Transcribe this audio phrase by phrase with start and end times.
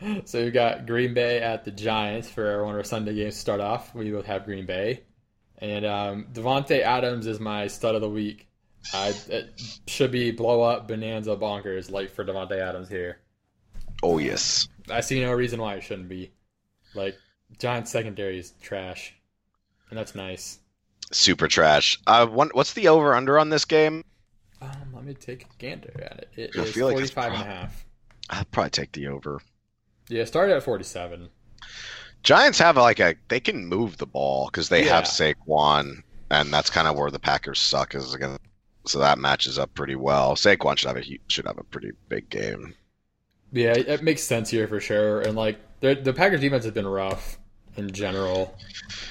[0.24, 3.40] So we've got Green Bay at the Giants for one of our Sunday games to
[3.40, 3.94] start off.
[3.94, 5.02] We both have Green Bay,
[5.58, 8.48] and um, Davante Adams is my stud of the week.
[8.94, 13.18] I it should be blow up bonanza bonkers like for Davante Adams here.
[14.02, 14.68] Oh yes.
[14.90, 16.30] I see no reason why it shouldn't be.
[16.94, 17.16] Like
[17.58, 19.14] Giants secondary is trash,
[19.90, 20.60] and that's nice.
[21.12, 22.00] Super trash.
[22.06, 24.04] Uh, one, what's the over under on this game?
[24.62, 26.28] Um, let me take a gander at it.
[26.36, 27.86] It I is feel like it's 45 and a half.
[28.30, 29.40] I'd probably take the over.
[30.10, 31.28] Yeah, started at 47.
[32.22, 35.32] Giants have like a they can move the ball because they have Yeah.
[35.34, 38.36] Saquon, and that's kind of where the Packers suck is again.
[38.86, 40.34] So that matches up pretty well.
[40.34, 42.74] Saquon should have a should have a pretty big game.
[43.52, 45.22] Yeah, it makes sense here for sure.
[45.22, 47.38] And like the the Packers defense has been rough
[47.76, 48.54] in general.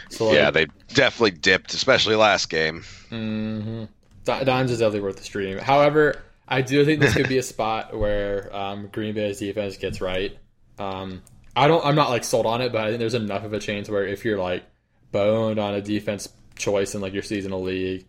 [0.09, 2.83] So like, yeah, they definitely dipped, especially last game.
[3.09, 3.85] Mm-hmm.
[4.25, 5.57] Dimes is definitely worth the stream.
[5.57, 10.01] However, I do think this could be a spot where um, Green Bay's defense gets
[10.01, 10.37] right.
[10.79, 11.21] Um,
[11.55, 11.85] I don't.
[11.85, 14.05] I'm not like sold on it, but I think there's enough of a chance where
[14.05, 14.63] if you're like
[15.11, 18.05] boned on a defense choice in like your seasonal league,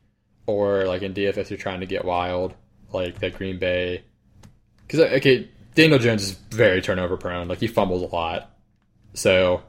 [0.47, 2.55] or like in DFS you're trying to get wild,
[2.93, 4.05] like that Green Bay.
[4.87, 7.49] Because okay, Daniel Jones is very turnover prone.
[7.49, 8.57] Like he fumbles a lot,
[9.15, 9.63] so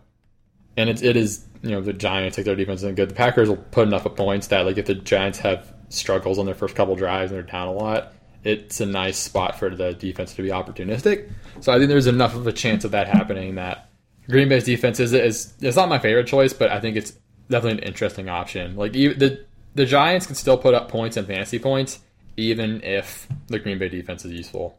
[0.77, 3.09] and it, it is you know the Giants like their defense isn't good.
[3.09, 6.55] The Packers will put enough points that like if the Giants have struggles on their
[6.55, 8.13] first couple drives and they're down a lot,
[8.43, 11.29] it's a nice spot for the defense to be opportunistic.
[11.59, 13.89] So I think there's enough of a chance of that happening that
[14.29, 17.13] Green Bay's defense is is it's not my favorite choice, but I think it's
[17.49, 18.75] definitely an interesting option.
[18.75, 21.99] Like the the Giants can still put up points and fantasy points
[22.37, 24.77] even if the Green Bay defense is useful.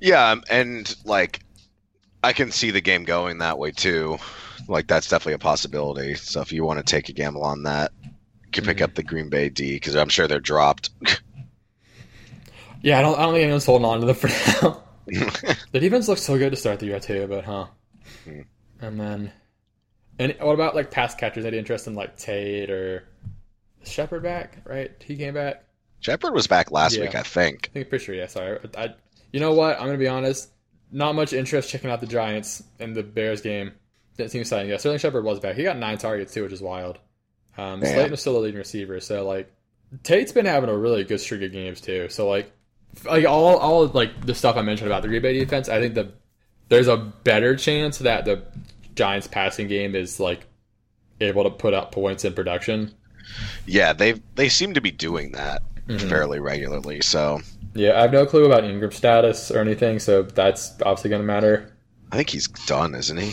[0.00, 1.40] Yeah, um, and like
[2.22, 4.18] I can see the game going that way too.
[4.68, 6.14] Like that's definitely a possibility.
[6.14, 8.10] So if you want to take a gamble on that, you
[8.52, 8.82] can pick Mhm.
[8.82, 10.90] up the Green Bay D because I'm sure they're dropped.
[12.82, 14.82] Yeah, I don't I don't think anyone's holding on to them for now.
[15.72, 17.66] The defense looks so good to start the year too, but huh?
[18.24, 18.40] Hmm.
[18.80, 19.32] And then,
[20.18, 21.44] and what about like pass catchers?
[21.44, 23.04] Any interest in like Tate or
[23.84, 24.58] Shepard back?
[24.64, 25.64] Right, he came back.
[26.00, 27.02] Shepard was back last Yeah.
[27.04, 27.70] week, I think.
[27.70, 28.14] I think pretty sure.
[28.14, 28.58] Yeah, sorry.
[28.76, 28.94] I,
[29.32, 29.78] you know what?
[29.80, 30.50] I'm gonna be honest.
[30.92, 33.72] Not much interest checking out the Giants in the Bears game.
[34.16, 34.70] Didn't seem exciting.
[34.70, 35.56] Yeah, Sterling Shepard was back.
[35.56, 36.98] He got nine targets too, which is wild.
[37.56, 37.80] Um.
[37.80, 39.50] Slayton was still the leading receiver, so like
[40.02, 42.08] Tate's been having a really good streak of games too.
[42.10, 42.52] So like,
[43.04, 45.94] like all all like the stuff I mentioned about the Green Bay defense, I think
[45.94, 46.12] the
[46.68, 48.42] there's a better chance that the
[48.94, 50.40] Giants passing game is like
[51.20, 52.92] able to put up points in production.
[53.66, 56.08] Yeah, they they seem to be doing that Mhm.
[56.08, 57.00] fairly regularly.
[57.02, 57.40] So
[57.74, 61.26] Yeah, I have no clue about Engram status or anything, so that's obviously going to
[61.26, 61.72] matter.
[62.10, 63.30] I think he's done, isn't he?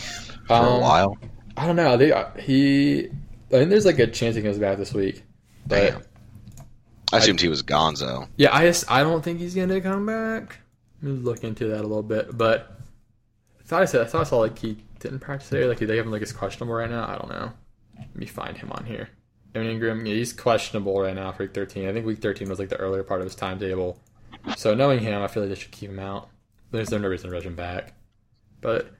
[0.47, 1.17] For a Um, while.
[1.57, 1.95] I don't know.
[1.97, 3.05] They, uh, he,
[3.49, 5.23] I think there's like a chance he comes back this week.
[5.65, 6.01] But Damn.
[7.13, 8.27] I assumed he was Gonzo.
[8.37, 10.59] yeah, I just I don't think he's gonna come back.
[11.01, 12.37] Let me look into that a little bit.
[12.37, 12.79] But
[13.59, 15.65] I thought I said I thought I saw like he didn't practice today.
[15.65, 17.07] Like do they have him like is questionable right now.
[17.07, 17.51] I don't know.
[17.97, 19.09] Let me find him on here.
[19.53, 21.87] Evan Engram, yeah, he's questionable right now for week 13.
[21.87, 23.97] I think week 13 was like the earlier part of his timetable.
[24.57, 26.27] So knowing him, I feel like they should keep him out.
[26.71, 27.93] There's no reason to rush him back.
[28.59, 28.91] But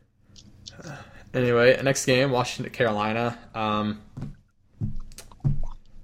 [0.85, 0.95] uh,
[1.33, 3.37] anyway, next game, Washington Carolina.
[3.53, 4.01] Um,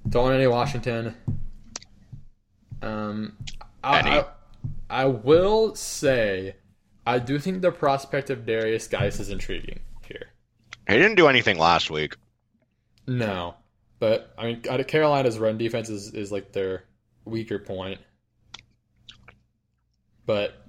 [0.09, 1.15] don't want any Washington.
[2.81, 3.37] Um,
[3.83, 3.99] I.
[4.19, 4.25] I,
[4.91, 6.57] I will say,
[7.07, 10.27] I do think the prospect of Derrius Guice is intriguing here.
[10.85, 12.17] He didn't do anything last week.
[13.07, 13.55] No,
[13.99, 16.83] but I mean, Carolina's run defense is, is like their
[17.23, 18.01] weaker point.
[20.25, 20.61] But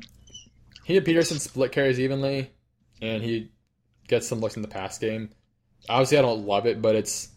[0.84, 2.52] he and Peterson split carries evenly,
[3.00, 3.50] and he
[4.06, 5.30] gets some looks in the pass game.
[5.88, 7.28] Obviously, I don't love it, but it's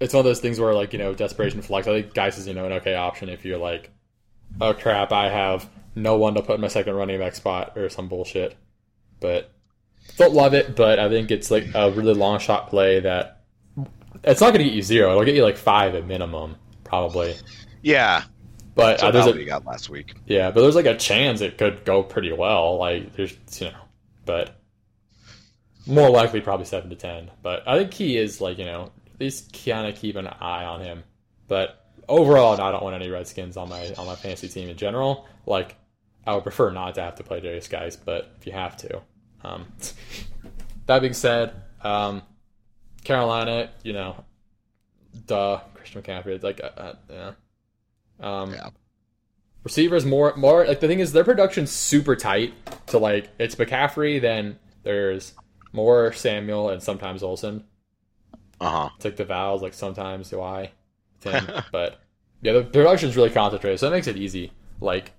[0.00, 1.86] it's one of those things where like you know desperation flex.
[1.86, 3.90] I think Guice is you know an okay option if you're like,
[4.60, 7.88] oh crap, I have no one to put in my second running back spot or
[7.88, 8.56] some bullshit.
[9.20, 9.50] But
[10.18, 13.42] don't love it, but I think it's like a really long shot play that
[14.24, 15.12] it's not going to get you zero.
[15.12, 17.34] It'll get you like five at minimum, probably.
[17.82, 18.24] Yeah,
[18.74, 20.14] But so uh, there's a, what he got last week.
[20.26, 22.76] yeah, but there's like a chance it could go pretty well.
[22.76, 23.76] Like there's you know,
[24.24, 24.60] but
[25.86, 27.30] more likely probably seven to ten.
[27.42, 30.64] But I think he is like you know at least kind of keep an eye
[30.64, 31.02] on him.
[31.48, 35.26] But overall, I don't want any Redskins on my on my fantasy team in general.
[35.46, 35.76] Like
[36.26, 39.00] I would prefer not to have to play Derrius Guice, but if you have to.
[39.42, 39.66] Um,
[40.86, 42.22] that being said, um,
[43.04, 44.22] Carolina, you know,
[45.26, 46.28] duh, Christian McCaffrey.
[46.28, 47.32] It's like, uh, uh, yeah.
[48.20, 48.70] Um, Yeah.
[49.64, 52.54] Receivers more more like the thing is their production's super tight.
[52.86, 55.34] So like it's McCaffrey, then there's
[55.72, 57.64] Moore Samuel and sometimes Olsen.
[58.60, 58.88] Uh huh.
[58.96, 60.70] It's like the vowels, like sometimes do I,
[61.20, 61.46] Tim.
[61.72, 62.00] but
[62.42, 64.52] yeah, the production's really concentrated, so that makes it easy.
[64.80, 65.12] Like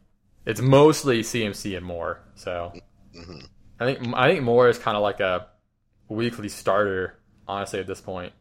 [0.46, 2.22] it's mostly CMC and Moore.
[2.36, 2.74] So
[3.16, 3.48] Mhm.
[3.80, 5.48] I think I think Moore is kind of like a
[6.10, 7.18] weekly starter,
[7.48, 8.34] honestly, at this point.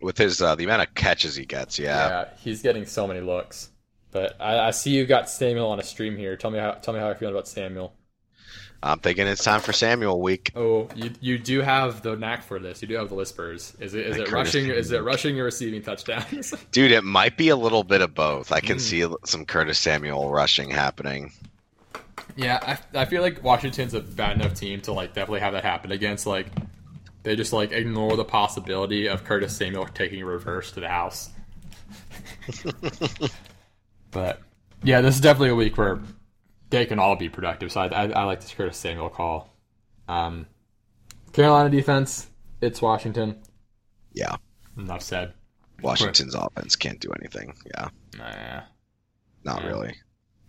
[0.00, 2.28] With his uh, the amount of catches he gets, yeah.
[2.38, 3.70] he's getting so many looks.
[4.10, 6.36] But I, I see you got Samuel on a stream here.
[6.36, 7.94] Tell me how tell me how you're feeling about Samuel.
[8.84, 10.52] I'm thinking it's time for Samuel week.
[10.54, 12.82] Oh, you you do have the knack for this.
[12.82, 13.74] You do have the whispers.
[13.80, 14.66] Is it is it rushing?
[14.66, 16.52] Is it rushing or receiving touchdowns?
[16.70, 18.52] Dude, it might be a little bit of both.
[18.52, 18.80] I can Mm.
[18.80, 21.32] see some Curtis Samuel rushing happening.
[22.36, 25.64] yeah, I, I feel like Washington's a bad enough team to like definitely have that
[25.64, 26.26] happen against.
[26.26, 26.48] Like
[27.22, 31.30] they just like ignore the possibility of Curtis Samuel taking a reverse to the house.
[34.10, 34.42] but
[34.82, 36.00] yeah, this is definitely a week where
[36.78, 37.72] they can all be productive.
[37.72, 39.48] So I, I, I like this Curtis Samuel call.
[40.08, 40.46] Um,
[41.32, 42.28] Carolina defense,
[42.60, 43.40] it's Washington.
[44.12, 44.36] Yeah.
[44.76, 45.32] Enough said.
[45.82, 47.54] Washington's offense can't do anything.
[47.66, 48.62] Yeah, Nah.
[49.44, 49.68] not Yeah.
[49.68, 49.94] really.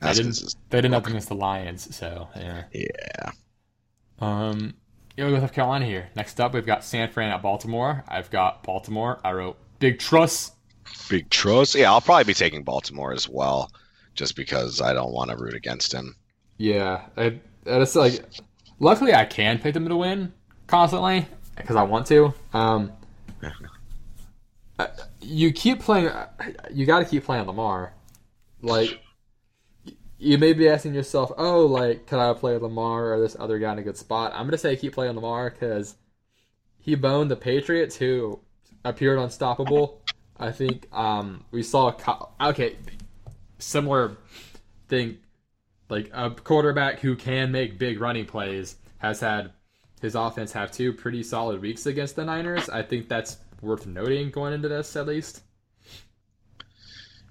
[0.01, 2.63] They didn't, is they did nothing against the Lions, so yeah.
[2.73, 3.31] yeah.
[4.19, 4.75] Um,
[5.17, 6.09] yeah, we go with Carolina here.
[6.15, 8.03] Next up, we've got San Fran at Baltimore.
[8.07, 9.19] I've got Baltimore.
[9.23, 10.53] I wrote big trust.
[11.09, 11.75] Big trust.
[11.75, 13.71] Yeah, I'll probably be taking Baltimore as well,
[14.15, 16.15] just because I don't want to root against him.
[16.57, 18.23] Yeah, I, it's like,
[18.79, 20.33] luckily I can pick them to win
[20.67, 22.33] constantly because I want to.
[22.53, 22.91] Um,
[25.21, 26.09] you keep playing.
[26.71, 27.93] You got to keep playing Lamar.
[28.61, 28.99] Like,
[30.17, 33.73] you may be asking yourself, "Oh, like, could I play Lamar or this other guy
[33.73, 35.95] in a good spot?" I'm gonna say keep playing Lamar because
[36.79, 38.39] he boned the Patriots, who
[38.83, 40.01] appeared unstoppable.
[40.37, 41.93] I think um, we saw.
[42.41, 42.75] Okay,
[43.65, 44.17] similar
[44.87, 45.17] thing.
[45.89, 49.51] Like a quarterback who can make big running plays has had
[50.01, 52.69] his offense have two pretty solid weeks against the Niners.
[52.69, 55.41] I think that's worth noting going into this at least.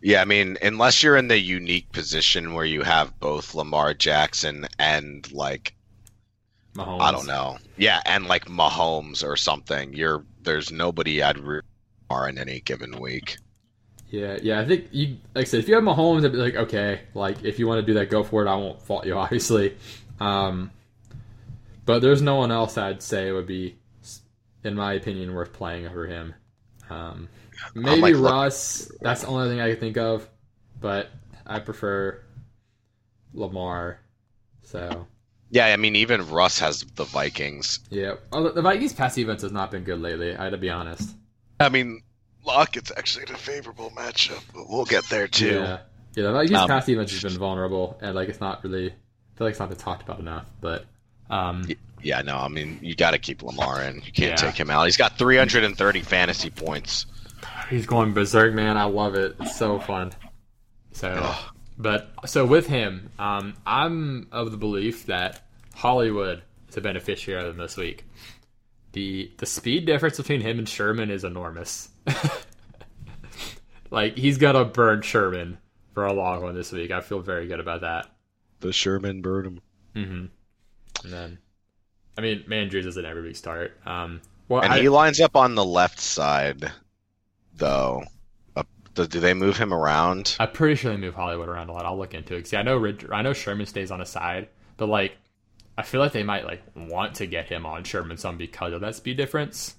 [0.03, 4.67] Yeah, I mean, unless you're in the unique position where you have both Lamar Jackson
[4.79, 5.75] and like
[6.77, 7.01] Mahomes.
[7.01, 11.65] I don't know, yeah, and like Mahomes or something, you're there's nobody I'd root
[12.09, 13.39] for in any given week.
[14.15, 14.61] Yeah, yeah.
[14.61, 17.43] I think you like I said, if you have Mahomes, I'd be like, okay, like
[17.43, 18.49] if you want to do that, go for it.
[18.49, 19.77] I won't fault you, obviously.
[20.21, 20.71] Um,
[21.85, 23.77] but there's no one else I'd say would be,
[24.63, 26.33] in my opinion, worth playing over him.
[26.91, 27.29] Um,
[27.75, 28.91] maybe like, look- Russ.
[29.01, 30.29] That's the only thing I can think of,
[30.81, 31.09] but
[31.47, 32.21] I prefer
[33.33, 33.99] Lamar.
[34.63, 35.07] So
[35.51, 37.81] Yeah, I mean, even Russ has the Vikings.
[37.91, 40.37] yeah, the Vikings' pass defense has not been good lately.
[40.37, 41.17] I had to be honest.
[41.61, 42.03] I mean,
[42.47, 45.47] Lockett's actually in a favorable matchup, but we'll get there too.
[45.61, 45.79] Yeah,
[46.15, 46.23] yeah.
[46.25, 48.87] The Vikings' Um, pass defense has been vulnerable, and like it's not really.
[48.91, 50.85] I feel like it's not been talked about enough, but
[51.31, 51.67] um,
[52.03, 53.97] Yeah, no, I mean, you got to keep Lamar in.
[53.97, 54.37] You can't Yeah.
[54.37, 54.85] take him out.
[54.85, 57.07] He's got 330 fantasy points.
[57.71, 58.77] he's going berserk, man.
[58.77, 59.35] I love it.
[59.41, 60.13] It's so fun.
[60.93, 61.55] So, Ugh.
[61.79, 65.41] but so with him, um, I'm of the belief that
[65.75, 68.05] Hollywood is a beneficiary of him this week.
[68.95, 71.91] The The speed difference between him and Sherman is enormous.
[73.91, 75.59] like he's gonna burn Sherman
[75.93, 76.91] for a long one this week.
[76.91, 78.07] I feel very good about that.
[78.61, 79.61] The Sherman Burnham.
[79.95, 80.27] hmm
[81.05, 81.39] And then,
[82.17, 83.79] I mean, Mandrews is an every week start.
[83.87, 86.73] Um, well, And I, he lines up on the left side,
[87.57, 88.05] though.
[88.57, 90.37] Up, do, do they move him around?
[90.41, 91.85] I'm pretty sure they move Hollywood around a lot.
[91.85, 92.47] I'll look into it.
[92.47, 95.17] See, I know Rid- I know Sherman stays on his side, but like,
[95.77, 98.81] I feel like they might like want to get him on Sherman some because of
[98.83, 99.75] that speed difference.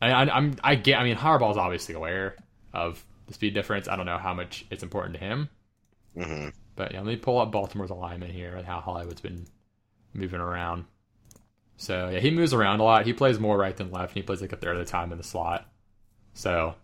[0.00, 0.98] I, I, I'm I get.
[0.98, 2.36] I mean, Harbaugh's obviously aware
[2.72, 3.88] of the speed difference.
[3.88, 5.48] I don't know how much it's important to him,
[6.14, 9.46] hmm but yeah, let me pull up Baltimore's alignment here and how Hollywood's been
[10.12, 10.84] moving around.
[11.78, 13.06] So yeah, he moves around a lot.
[13.06, 15.12] He plays more right than left, and he plays like a third of the time
[15.12, 15.66] in the slot.
[16.34, 16.74] So,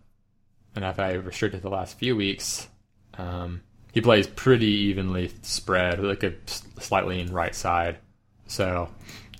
[0.75, 2.67] and if I restrict it the last few weeks,
[3.15, 3.61] um,
[3.91, 6.33] he plays pretty evenly spread, like a
[6.79, 7.97] slightly in right side.
[8.47, 8.89] So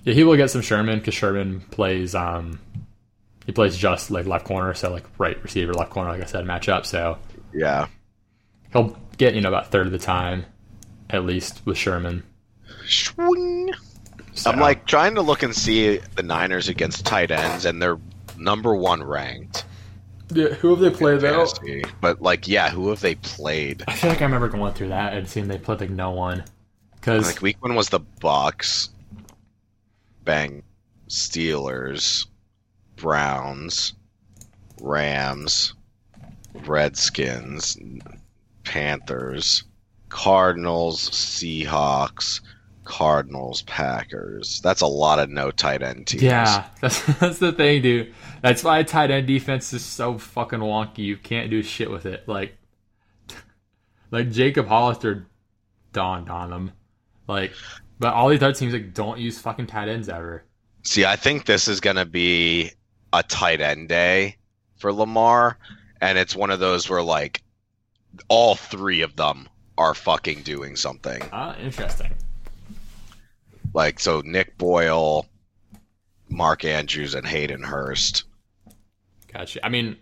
[0.03, 2.59] yeah, he will get some Sherman because Sherman plays um,
[3.45, 6.45] he plays just like left corner, so like right receiver, left corner, like I said,
[6.45, 6.85] matchup.
[6.85, 7.17] So
[7.53, 7.87] Yeah.
[8.71, 10.45] he'll get you know about a third of the time,
[11.09, 12.23] at least with Sherman.
[12.85, 13.71] Swing.
[14.33, 17.99] So, I'm like trying to look and see the Niners against tight ends, and they're
[18.37, 19.63] number one ranked.
[20.33, 21.45] yeah, who have they played though?
[22.01, 23.83] But like, yeah, who have they played?
[23.87, 26.43] I feel like I remember going through that and seeing they played like no one.
[26.95, 28.89] Because Like week one was the Bucks,
[30.23, 30.63] Bang,
[31.07, 32.27] Steelers,
[32.95, 33.93] Browns,
[34.81, 35.73] Rams,
[36.65, 37.77] Redskins,
[38.63, 39.63] Panthers,
[40.09, 42.41] Cardinals, Seahawks,
[42.83, 44.61] Cardinals, Packers.
[44.61, 46.23] That's a lot of no tight end teams.
[46.23, 48.13] yeah, that's that's the thing, dude.
[48.41, 50.99] That's why tight end defense is so fucking wonky.
[50.99, 52.27] You can't do shit with it.
[52.27, 52.57] Like,
[54.11, 55.27] like Jacob Hollister
[55.93, 56.71] dawned on them.
[57.27, 57.53] Like,
[58.03, 60.43] But all these other teams like don't use fucking tight ends ever.
[60.83, 62.71] See, I think this is going to be
[63.13, 64.35] a tight end day
[64.75, 65.57] for Lamar,
[66.01, 67.41] and it's one of those where like
[68.27, 71.23] all three of them are fucking doing something.
[71.31, 72.11] Ah, interesting.
[73.73, 75.25] Like so, Nick Boyle,
[76.27, 78.25] Mark Andrews, and Hayden Hurst.
[79.31, 79.65] Gotcha.
[79.65, 79.95] I mean,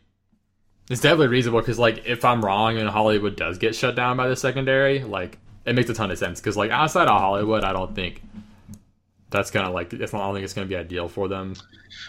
[0.89, 4.27] it's definitely reasonable because like if I'm wrong and Hollywood does get shut down by
[4.27, 7.74] the secondary, like it makes a ton of sense because like outside of Hollywood, I
[7.74, 8.22] don't think
[9.30, 11.56] that's gonna like it's not, I don't think it's gonna be ideal for them.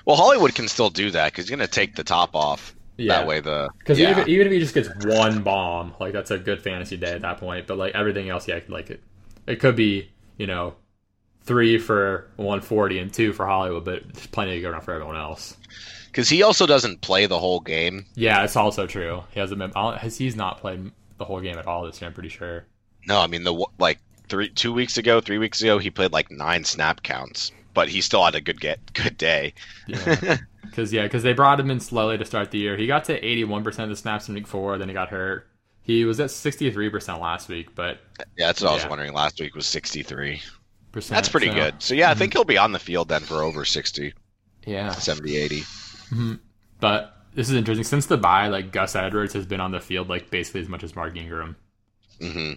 [0.07, 2.75] Well, Hollywood can still do that because he's going to take the top off.
[2.97, 3.19] Yeah.
[3.19, 4.11] That way, the Because yeah.
[4.11, 7.23] even, even if he just gets one bomb, like that's a good fantasy day at
[7.23, 7.67] that point.
[7.67, 9.03] But like everything else, yeah, like it,
[9.47, 10.77] it could be you know
[11.43, 15.17] three for 140 and two for Hollywood, but there's plenty to go around for everyone
[15.17, 15.57] else.
[16.07, 18.07] because he also doesn't play the whole game.
[18.15, 19.25] Yeah, it's also true.
[19.33, 19.73] He hasn't been.
[19.73, 22.09] Has he's not played the whole game at all this year?
[22.09, 22.65] I'm pretty sure.
[23.07, 26.31] No, I mean the like three two weeks ago, three weeks ago, he played like
[26.31, 29.55] nine snap counts, but he still had a good get good day.
[29.87, 30.39] Yeah.
[30.63, 32.79] Because yeah, because they brought him in slowly to start the year.
[32.79, 35.47] He got to 81% of the snaps in week four, then he got hurt.
[35.83, 37.99] He was at 63% last week, but
[38.39, 39.13] Yeah, that's what I was wondering.
[39.13, 40.41] Last week was sixty three.
[40.91, 41.15] percent.
[41.15, 41.75] That's pretty so- good.
[41.83, 44.15] So yeah, I think he'll be on the field then for over 60,
[44.65, 45.63] Yeah, 70, 80.
[46.81, 47.85] but this is interesting.
[47.85, 50.83] Since the bye, like Gus Edwards has been on the field like basically as much
[50.85, 51.57] as Mark Ingram.
[52.21, 52.53] hmm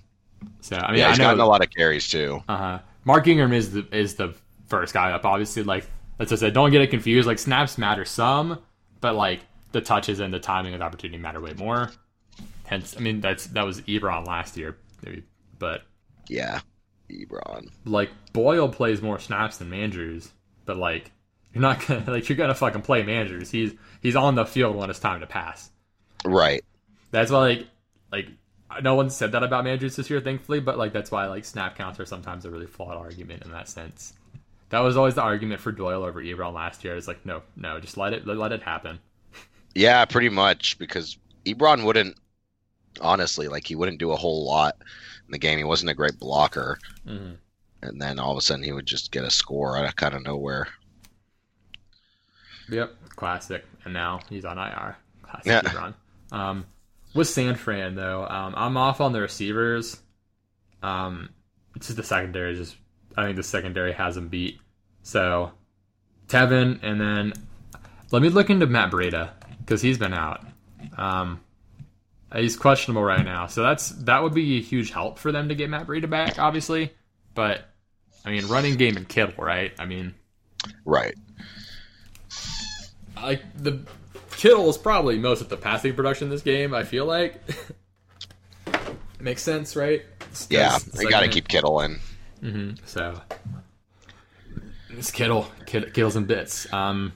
[0.61, 2.43] So I mean, Yeah, I he's gotten a lot of carries too.
[2.47, 2.79] uh, huh.
[3.03, 4.33] Mark Ingram is the is the
[4.67, 5.25] first guy up.
[5.25, 5.85] Obviously, like
[6.19, 7.27] as I said, don't get it confused.
[7.27, 8.59] Like snaps matter some,
[9.01, 9.41] but like
[9.73, 11.91] the touches and the timing of the opportunity matter way more.
[12.65, 15.23] Hence, I mean that's that was Ebron last year, maybe,
[15.59, 15.83] but
[16.27, 16.61] Yeah,
[17.11, 17.69] Ebron.
[17.85, 20.29] like Boyle plays more snaps than Mandrews,
[20.65, 21.11] but like
[21.53, 23.51] you're not gonna like you're gonna fucking play Mandrews.
[23.51, 25.69] He's he's on the field when it's time to pass.
[26.25, 26.63] Right.
[27.11, 27.67] That's why like
[28.11, 28.27] like
[28.81, 31.75] no one said that about Mandrews this year, thankfully, but like that's why like snap
[31.77, 34.13] counts are sometimes a really flawed argument in that sense.
[34.69, 36.95] That was always the argument for Doyle over Ebron last year.
[36.97, 38.99] It's like no, no, just let it let, it happen.
[39.75, 42.17] Yeah, pretty much because Ebron wouldn't
[43.01, 45.57] honestly like he wouldn't do a whole lot in the game.
[45.59, 47.35] He wasn't a great blocker, hmm
[47.81, 50.13] and then all of a sudden he would just get a score out of kind
[50.13, 50.67] of nowhere.
[52.69, 53.65] Yep, classic.
[53.83, 54.97] And now he's on IR.
[55.21, 55.61] Classic Yeah.
[55.61, 55.93] Ebron.
[56.31, 56.65] Um,
[57.15, 59.97] with San Fran though, um, I'm off on the receivers.
[60.83, 61.29] Um,
[61.75, 62.55] it's just the secondary.
[62.55, 62.75] Just
[63.17, 64.59] I think the secondary has them beat.
[65.01, 65.51] So
[66.27, 67.33] Tevin, and then
[68.11, 70.45] let me look into Matt Breida because he's been out.
[70.97, 71.39] Um,
[72.35, 75.55] he's questionable right now, so that's that would be a huge help for them to
[75.55, 76.93] get Matt Breida back, obviously.
[77.33, 77.65] But
[78.25, 79.71] I mean, running game and Kittle, right?
[79.79, 80.13] I mean,
[80.83, 81.15] Right.
[83.15, 83.79] like the
[84.37, 86.73] Kittle is probably most of the passing production in this game.
[86.73, 87.41] I feel like
[89.19, 90.01] makes sense, right?
[90.21, 91.99] It's- Yeah, like got to keep Kittle in.
[92.43, 93.19] Mhm, So
[94.89, 96.71] it's Kittle, Kid- Kittle's in bits.
[96.73, 97.13] Um,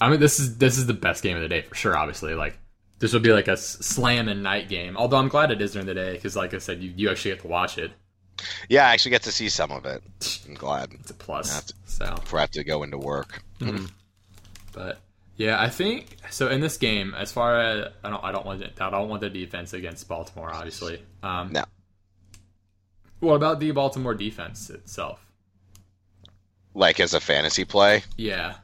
[0.00, 1.96] I mean, this is this is the best game of the day for sure.
[1.96, 2.58] Obviously, like
[2.98, 4.96] this will be like a slam and night game.
[4.96, 7.32] Although I'm glad it is during the day because, like I said, you, you actually
[7.32, 7.90] get to watch it.
[8.68, 10.02] Yeah, I actually get to see some of it.
[10.48, 11.52] I'm glad It's a plus.
[11.54, 13.42] Have to- So before I have to go into work.
[14.72, 15.00] But
[15.36, 16.48] yeah, I think so.
[16.48, 19.30] In this game, as far as I don't, I don't want I don't want the
[19.30, 20.52] defense against Baltimore.
[20.52, 21.64] Obviously, um, No.
[23.20, 25.24] What about the Baltimore defense itself?
[26.74, 28.54] Like as a fantasy play, Yeah,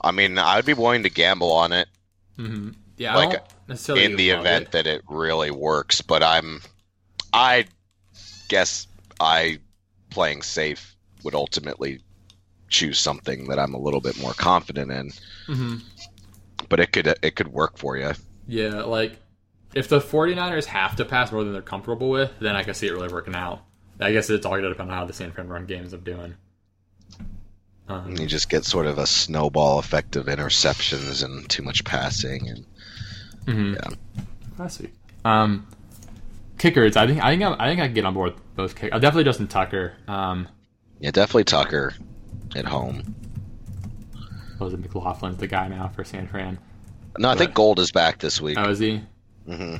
[0.00, 1.88] I mean, I'd be willing to gamble on it
[2.36, 3.16] hmm yeah.
[3.16, 4.72] Like, I don't necessarily in the event it.
[4.72, 6.60] that it really works, but I'm,
[7.32, 7.66] I
[8.48, 8.86] guess
[9.18, 9.58] I
[10.10, 12.00] playing safe would ultimately
[12.72, 15.10] choose something that I'm a little bit more confident in.
[15.48, 15.82] Mhm.
[16.68, 18.12] But it could it could work for you.
[18.48, 19.18] Yeah, like
[19.74, 22.86] if the 49ers have to pass more than they're comfortable with, then I can see
[22.88, 23.62] it really working out.
[24.00, 26.02] I guess it's all going to depend on how the San Fran run games up
[26.02, 26.34] doing.
[27.88, 32.48] Um, you just get sort of a snowball effect of interceptions and too much passing
[32.48, 32.66] and
[33.46, 33.74] mhm.
[33.74, 34.66] Yeah.
[34.80, 34.92] Week.
[35.24, 35.66] Um,
[36.58, 36.96] kickers.
[36.96, 39.00] I think I think I'm, I think I can get on board with both kickers.
[39.00, 39.94] Definitely Justin Tucker.
[40.06, 40.48] Um,
[41.00, 41.94] yeah, definitely Tucker
[42.54, 43.14] at home.
[44.58, 46.58] was it McLaughlin's the guy now for San Fran?
[47.18, 48.56] No, I think Gould is back this week.
[48.58, 49.00] Oh, is he?
[49.46, 49.76] hmm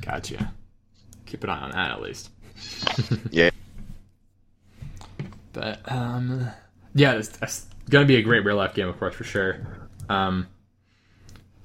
[0.00, 0.52] Gotcha.
[1.26, 2.30] Keep an eye on that at least.
[3.30, 3.50] Yeah.
[5.52, 6.48] But um,
[6.94, 9.58] yeah, it's, it's gonna be a great real life game, of course, for sure.
[10.08, 10.46] Um,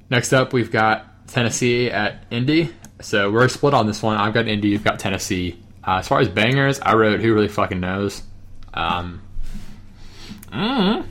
[0.09, 2.74] next up, we've got Tennessee at Indy.
[3.01, 4.17] So we're split on this one.
[4.17, 4.69] I've got Indy.
[4.69, 5.62] You've got Tennessee.
[5.88, 8.24] Uh, as far as bangers, I wrote "Who really fucking knows."
[8.74, 9.21] Um,
[10.51, 11.06] mm,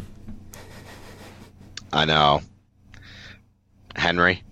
[1.92, 2.42] I know.
[3.94, 4.42] Henry.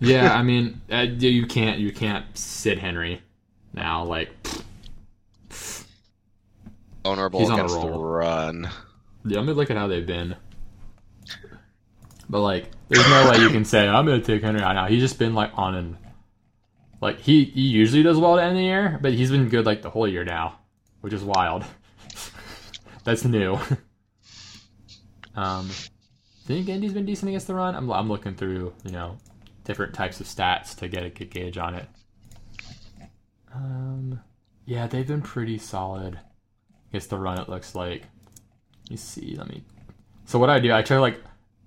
[0.00, 3.20] yeah, I mean, uh, you can't you can't sit Henry
[3.72, 4.04] now.
[4.04, 4.30] Like,
[7.04, 8.68] vulnerable He's on a against the run.
[9.24, 10.36] Yeah, let me look at how they've been.
[12.30, 14.86] But like, there's no way you can say I'm gonna take Henry out now.
[14.86, 15.96] He's just been like on and
[17.00, 19.48] like he, he usually does well at the end of the year, but he's been
[19.48, 20.58] good like the whole year now,
[21.00, 21.64] which is wild.
[23.08, 23.54] That's new.
[25.34, 27.74] um, you think Indy's been decent against the run?
[27.74, 29.16] I'm I'm looking through you know
[29.64, 31.86] different types of stats to get a good gauge on it.
[33.54, 34.20] Um,
[34.66, 36.20] yeah, they've been pretty solid
[36.90, 37.40] against the run.
[37.40, 38.02] It looks like.
[38.90, 39.36] Me see.
[39.38, 39.64] Let me.
[40.26, 41.18] So what I do, I try like,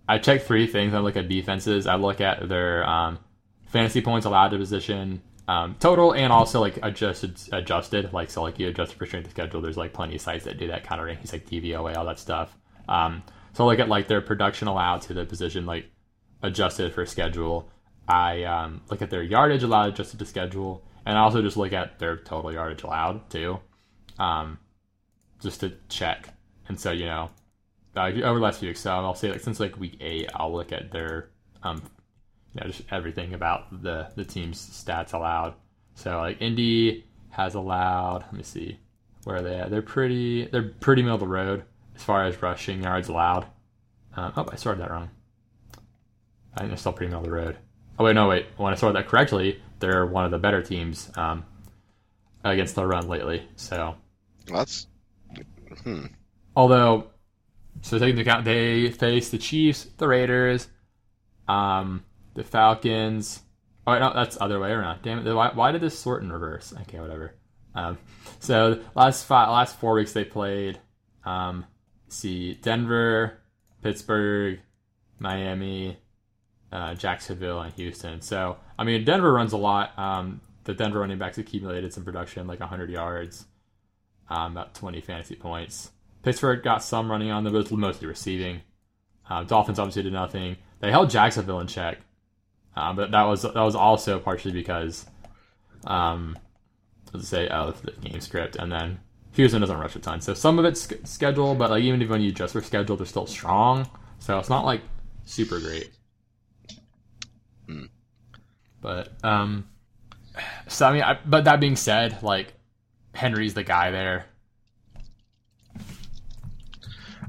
[0.07, 0.93] I check three things.
[0.93, 1.87] I look at defenses.
[1.87, 3.17] I look at their um,
[3.65, 8.13] fantasy points allowed to position, um, total, and also like adjusted, adjusted.
[8.13, 9.59] Like so, like you adjust for strength of schedule.
[9.59, 12.19] There's like plenty of sites that do that kind of rankings, like DVOA, all that
[12.19, 12.55] stuff.
[12.87, 15.91] Um, so look at like their production allowed to the position, like
[16.41, 17.69] adjusted for schedule.
[18.07, 21.73] I um, look at their yardage allowed adjusted to schedule, and I also just look
[21.73, 23.59] at their total yardage allowed too,
[24.19, 24.57] um,
[25.41, 26.29] just to check.
[26.69, 27.29] And so you know,
[27.97, 30.53] uh, over the last few weeks, so I'll say like since like week eight, I'll
[30.53, 31.31] look at their
[31.61, 31.83] um,
[32.53, 35.53] you know, just everything about the the team's stats allowed.
[35.95, 38.23] So like Indy has allowed.
[38.23, 38.79] Let me see,
[39.23, 39.71] where are they at?
[39.71, 40.45] They're pretty.
[40.45, 41.63] They're pretty middle of the road
[41.95, 43.45] as far as rushing yards allowed.
[44.15, 45.09] Um, oh, I sorted that wrong.
[46.53, 47.57] I think they're still pretty middle of the road.
[47.97, 48.47] Oh wait, no, wait.
[48.57, 51.45] When I sorted that correctly, they're one of the better teams um,
[52.43, 53.47] against the run lately.
[53.55, 53.95] So
[54.47, 54.87] That's
[55.83, 56.07] hmm.
[56.55, 57.07] although,
[57.81, 60.67] so taking into account they face the Chiefs, the Raiders,
[61.47, 62.03] um,
[62.33, 63.41] the Falcons.
[63.85, 65.01] Oh no, that's other way around.
[65.01, 65.33] Damn it!
[65.33, 66.73] Why, why did this sort in reverse?
[66.81, 67.35] Okay, whatever.
[67.73, 67.97] Um,
[68.39, 70.79] so last five, last four weeks they played.
[71.25, 71.65] Um,
[72.07, 73.39] see Denver,
[73.81, 74.59] Pittsburgh,
[75.19, 75.97] Miami,
[76.71, 78.21] uh, Jacksonville, and Houston.
[78.21, 79.97] So I mean, Denver runs a lot.
[79.97, 83.45] Um, the Denver running backs accumulated some production, like 100 yards,
[84.29, 85.91] um, about 20 fantasy points.
[86.23, 88.61] Pittsburgh got some running on them, but mostly receiving.
[89.29, 90.57] Uh, Dolphins obviously did nothing.
[90.79, 91.99] They held Jacksonville in check,
[92.75, 95.05] uh, but that was that was also partially because,
[95.85, 96.37] um,
[97.13, 98.99] let's say, oh, the game script, and then
[99.33, 100.21] Houston doesn't rush a ton.
[100.21, 102.95] So some of it's sch- schedule, but like even if when you adjust for schedule,
[102.95, 103.89] they're still strong.
[104.19, 104.81] So it's not like
[105.25, 105.91] super great.
[107.67, 107.85] Hmm.
[108.81, 109.67] But um,
[110.67, 112.53] so I mean, I, but that being said, like
[113.13, 114.25] Henry's the guy there.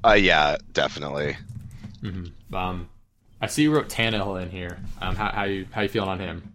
[0.04, 1.36] Uh, yeah, definitely.
[2.02, 2.54] Mm-hmm.
[2.54, 2.88] Um,
[3.42, 4.78] I see you wrote Tannehill in here.
[5.02, 6.54] Um, how, how you how you feeling on him?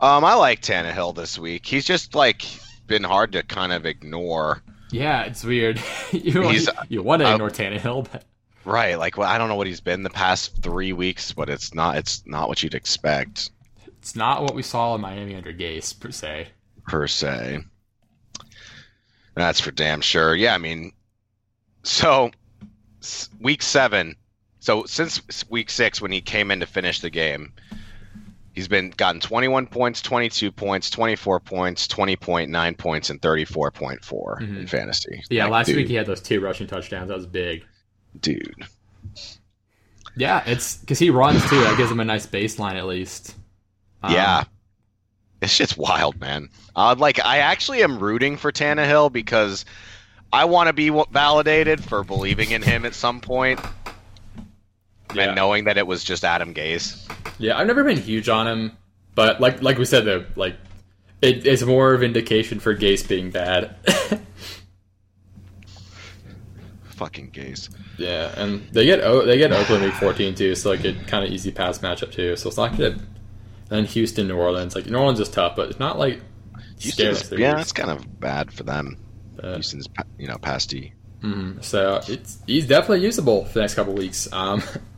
[0.00, 1.66] Um, I like Tannehill this week.
[1.66, 2.42] He's just like
[2.86, 4.62] been hard to kind of ignore.
[4.90, 5.78] Yeah, it's weird.
[6.12, 8.24] you He's- you want to uh, ignore Tannehill, but
[8.64, 11.74] Right, like well, I don't know what he's been the past three weeks, but it's
[11.74, 13.50] not it's not what you'd expect
[14.06, 16.46] it's not what we saw in Miami under Gase per se.
[16.86, 17.58] per se.
[19.34, 20.36] That's for damn sure.
[20.36, 20.92] Yeah, I mean,
[21.82, 22.30] so
[23.40, 24.14] week seven.
[24.66, 27.52] So since week six, when he came in to finish the game,
[28.52, 34.68] he's been gotten 21 points, 22 points, 24 points, 20.9 points, and 34.4 in Mhm.
[34.68, 35.22] fantasy.
[35.30, 37.06] Yeah, Like, last dude, week he had those two rushing touchdowns.
[37.10, 37.64] That was big.
[38.20, 38.64] dude.
[40.16, 41.60] Yeah, it's because he runs too.
[41.60, 43.36] That gives him a nice baseline at least.
[44.02, 44.44] Um, Yeah.
[45.38, 46.48] This shit's wild, man.
[46.74, 49.64] Uh, like, I actually am rooting for Tannehill because
[50.32, 53.60] I want to be validated for believing in him at some point
[55.14, 55.24] yeah.
[55.24, 57.02] and knowing that it was just Adam Gase.
[57.38, 58.76] Yeah, I've never been huge on him,
[59.14, 60.56] but like like we said though, like
[61.22, 63.76] it, it's more of indication for Gase being bad.
[66.90, 67.68] Fucking Gase.
[67.98, 71.24] yeah, and they get O they get Oakland week fourteen too, so like a kind
[71.26, 72.36] of easy pass matchup too.
[72.36, 73.00] So it's not good.
[73.68, 76.20] Then Houston, New Orleans, like New Orleans is tough, but it's not like.
[76.78, 78.98] Houston's, yeah, it's kind of bad for them.
[79.42, 79.88] Uh, Houston's,
[80.18, 80.92] you know, pasty.
[81.22, 81.62] Mhm.
[81.64, 84.30] So it's he's definitely usable for the next couple weeks.
[84.32, 84.62] Um,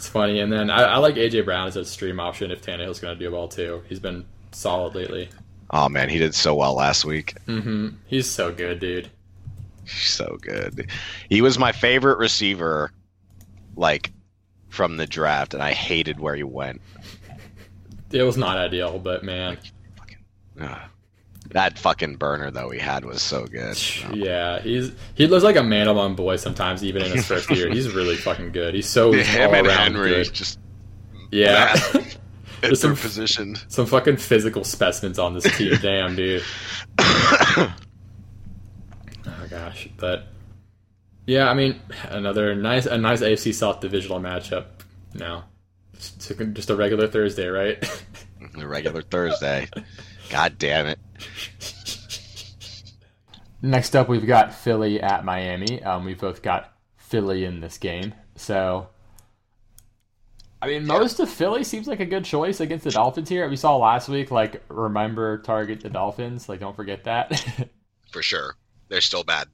[0.00, 3.00] it's funny, and then I, I like AJ Brown as a stream option if Tannehill's
[3.00, 3.82] going to do well too.
[3.86, 5.28] He's been solid lately.
[5.68, 7.34] Oh, man, he did so well last week.
[7.44, 9.10] hmm He's so good, dude.
[9.84, 10.88] So good.
[11.28, 12.92] He was my favorite receiver,
[13.76, 14.10] like,
[14.70, 16.80] from the draft, and I hated where he went.
[18.10, 19.58] It was not ideal, but man,
[20.58, 20.78] Ugh.
[21.50, 23.76] That fucking burner though we had was so good.
[24.14, 27.68] yeah, he's he looks like a man among boys sometimes, even in his first year.
[27.70, 28.74] He's really fucking good.
[28.74, 30.32] He's so Him all and around Henry good.
[30.32, 30.58] just
[31.32, 31.74] Yeah,
[32.60, 33.56] There's some- position.
[33.68, 35.74] some fucking physical specimens on this team.
[35.82, 36.42] Damn, dude.
[39.26, 40.26] Oh gosh, but
[41.26, 44.66] yeah, I mean, another nice a nice AFC South divisional matchup.
[45.14, 45.44] Now,
[45.94, 46.20] just,
[46.54, 47.82] just a regular Thursday, right?
[48.58, 49.68] a regular Thursday.
[50.30, 50.98] God damn it.
[53.62, 55.82] Next up, we've got Philly at Miami.
[55.82, 58.88] Um, we both got Philly in this game, so
[60.62, 63.48] I mean, most of Philly seems like a good choice against the Dolphins here.
[63.48, 66.48] We saw last week, like, remember target the Dolphins.
[66.48, 67.70] Like, don't forget that.
[68.12, 68.56] For sure.
[68.88, 69.48] They're still bad.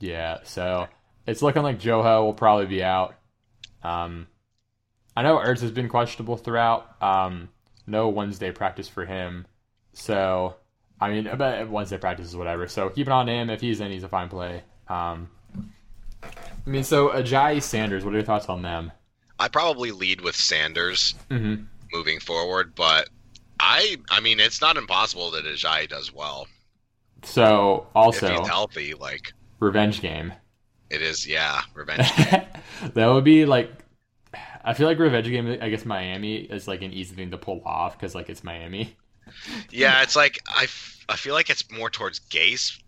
[0.00, 0.88] yeah, so
[1.26, 3.14] it's looking like Joho will probably be out.
[3.82, 4.26] Um,
[5.16, 7.00] I know Ertz has been questionable throughout.
[7.02, 7.50] Um,
[7.86, 9.46] no Wednesday practice for him.
[9.92, 10.56] So,
[11.00, 12.68] I mean, but Wednesday practice is whatever.
[12.68, 13.50] So keep an eye on him.
[13.50, 14.62] If he's in, he's a fine play.
[14.88, 15.28] Um,
[16.22, 16.28] I
[16.70, 18.92] mean, so Ajayi Sanders, what are your thoughts on them?
[19.38, 21.64] I probably lead with Sanders Mm-hmm.
[21.92, 23.08] moving forward, but
[23.58, 26.46] I I mean it's not impossible that Ajayi does well.
[27.22, 30.32] So also, if he's healthy, like revenge game.
[30.90, 32.10] it is yeah, revenge.
[32.94, 33.70] that would be like
[34.64, 37.62] I feel like revenge game I guess Miami is like an easy thing to pull
[37.64, 38.96] off because like it's Miami.
[39.70, 42.78] Yeah, it's like I, f- I feel like it's more towards Gase,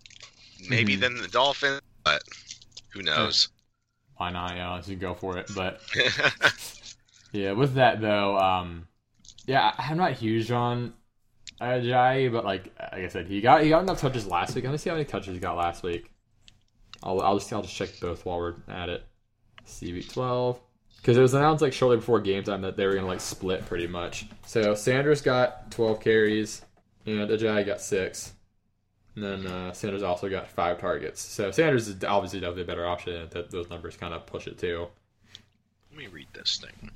[0.69, 1.01] maybe Mhm.
[1.01, 2.23] than the dolphin, but
[2.89, 3.49] who knows.
[4.17, 4.55] Why not?
[4.55, 5.49] Yeah, let's just go for it.
[5.55, 5.81] But
[7.31, 8.87] yeah, with that though, um,
[9.45, 10.93] yeah, I'm not huge on
[11.61, 14.63] Ajayi, but like like I said, he got he got enough touches last week.
[14.65, 16.11] Let me see how many touches he got last week.
[17.01, 19.03] I'll I'll just I'll just check both while we're at it.
[19.65, 20.59] See week 12
[21.03, 23.65] because it was announced like shortly before game time that they were gonna like split
[23.65, 24.25] pretty much.
[24.45, 26.61] So Sanders got 12 carries
[27.05, 28.31] and Ajayi got six.
[29.15, 31.21] And then uh, Sanders also got five targets.
[31.21, 33.27] So Sanders is obviously definitely a better option.
[33.31, 34.87] That those numbers kind of push it too.
[35.91, 36.89] Let me read this thing.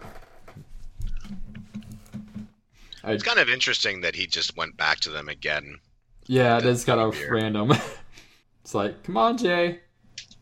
[3.04, 5.80] I, It's kind of interesting that he just went back to them again.
[6.28, 7.74] yeah, it is kind of random.
[8.64, 9.82] it's like, come on, Jay,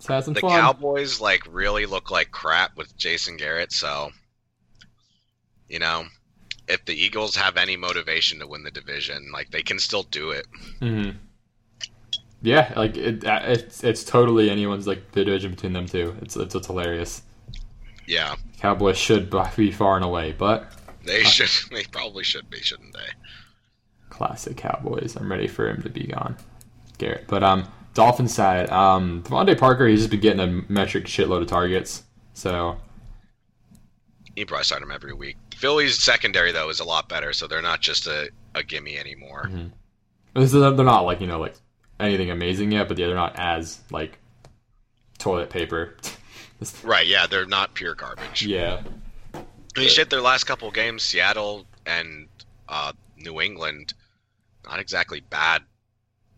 [0.09, 0.59] let's have some The fun.
[0.59, 4.11] Cowboys like really look like crap with Jason Garrett, so
[5.67, 6.05] you know,
[6.67, 10.31] if the Eagles have any motivation to win the division, like they can still do
[10.31, 10.45] it.
[10.81, 11.17] Mm-hmm.
[12.41, 16.15] Yeah, like it, uh, it's it's totally anyone's like division between them two.
[16.21, 17.21] It's it's, it's hilarious.
[18.07, 20.71] Yeah, Cowboys should be far and away, but
[21.03, 21.49] they should.
[21.75, 23.09] They probably should be, shouldn't they?
[24.15, 25.17] classic Cowboys.
[25.17, 26.37] I'm ready for him to be gone,
[26.97, 27.25] Garrett.
[27.27, 31.47] But um, Dolphins side, um, DeVante Parker, he's just been getting a metric shitload of
[31.47, 32.03] targets.
[32.33, 32.77] So
[34.35, 35.37] You probably start him every week.
[35.55, 39.49] Philly's secondary though is a lot better, so they're not just a, a gimme anymore.
[39.51, 39.71] Mhm.
[40.35, 41.55] this is, they're not like you know like
[41.99, 44.19] anything amazing yet, but yeah, they're not as like
[45.17, 45.95] toilet paper.
[46.83, 47.05] Right?
[47.05, 48.45] Yeah, they're not pure garbage.
[48.45, 48.81] yeah,
[49.33, 49.39] I
[49.79, 50.09] mean, shit.
[50.09, 52.27] Their last couple games, Seattle and
[52.69, 53.93] uh, New England,
[54.65, 55.63] not exactly bad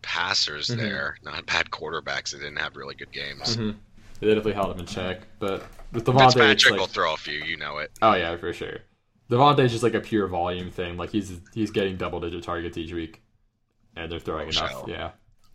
[0.02, 0.76] passers Mhm.
[0.76, 2.30] there, not bad quarterbacks.
[2.32, 3.54] They didn't have really good games.
[3.56, 3.70] hmm
[4.20, 5.20] they definitely held him in check.
[5.38, 7.92] But with DeVante, Fitzpatrick like, will throw a few, you know it.
[8.02, 8.78] oh yeah, for sure.
[9.30, 10.96] DeVante's just like a pure volume thing.
[10.96, 13.22] Like he's he's getting double digit targets each week,
[13.94, 14.72] and they're throwing Oh, enough.
[14.72, 14.86] so.
[14.88, 15.10] Yeah,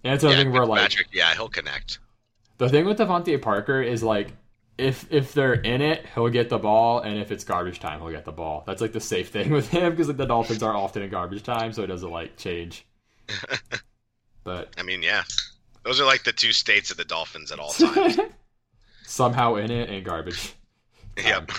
[0.05, 1.99] and it's yeah, thing where like yeah, he'll connect.
[2.57, 4.31] The thing with DeVante Parker is like
[4.77, 8.11] if if they're in it, he'll get the ball, and if it's garbage time, he'll
[8.11, 8.63] get the ball.
[8.65, 11.43] That's like the safe thing with him because like the Dolphins are often in garbage
[11.43, 12.85] time, so it doesn't like change.
[14.43, 15.23] But I mean, yeah,
[15.83, 18.19] those are like the two states of the Dolphins at all times.
[19.05, 20.53] somehow in it and garbage.
[21.17, 21.49] yep.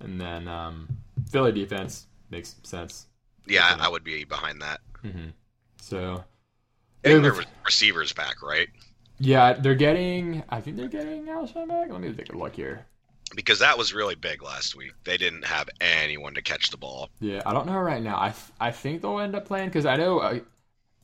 [0.00, 0.88] And then um,
[1.30, 3.06] Philly defense makes sense.
[3.46, 4.80] yeah, I would be behind that.
[5.02, 5.28] hmm
[5.80, 6.24] So
[7.04, 8.68] And their receivers back, right?
[9.18, 10.42] yeah, they're getting.
[10.48, 11.90] I think they're getting Alshon back.
[11.90, 12.86] Let me take a look here.
[13.36, 14.92] Because that was really big last week.
[15.04, 17.08] They didn't have anyone to catch the ball.
[17.20, 18.16] Yeah, I don't know right now.
[18.16, 20.40] I I think they'll end up playing because I know uh,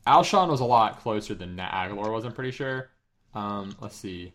[0.09, 2.25] Alshon was a lot closer than Nat Agholor was.
[2.25, 2.89] I'm pretty sure.
[3.35, 4.33] Um, let's see.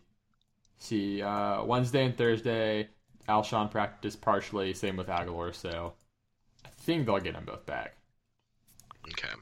[0.78, 2.88] See, uh, Wednesday and Thursday,
[3.28, 4.72] Alshon practiced partially.
[4.72, 5.94] Same with Agholor, so
[6.64, 7.96] I think they'll get them both back.
[9.08, 9.34] Okay.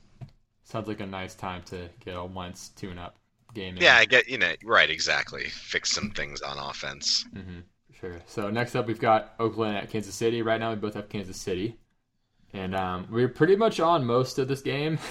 [0.64, 3.16] Sounds like a nice time to get a once tune-up
[3.53, 3.77] game.
[3.77, 3.83] in.
[3.83, 5.45] Yeah, I get you know right exactly.
[5.45, 7.27] Fix some things on offense.
[7.35, 7.61] Mm-hmm.
[8.01, 8.21] Sure.
[8.27, 10.40] So next up, we've got Oakland at Kansas City.
[10.40, 11.77] Right now, we both have Kansas City,
[12.55, 14.99] and um, we're pretty much on most of this game.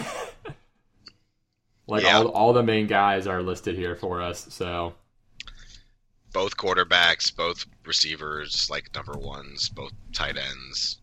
[1.88, 2.18] like Yeah.
[2.18, 4.48] all, all the main guys are listed here for us.
[4.50, 4.94] So
[6.34, 10.98] Both quarterbacks, both receivers, like number ones, both tight ends.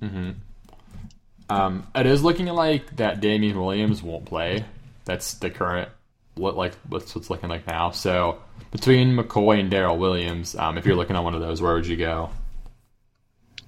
[0.00, 0.30] hmm
[1.50, 4.64] um, it is looking like that Damien Williams won't play.
[5.04, 5.90] That's the current
[6.36, 7.90] what like what's what's looking like now.
[7.90, 8.38] So
[8.70, 11.86] between McCoy and Darrel Williams, um, if you're looking at one of those, where would
[11.86, 12.30] you go?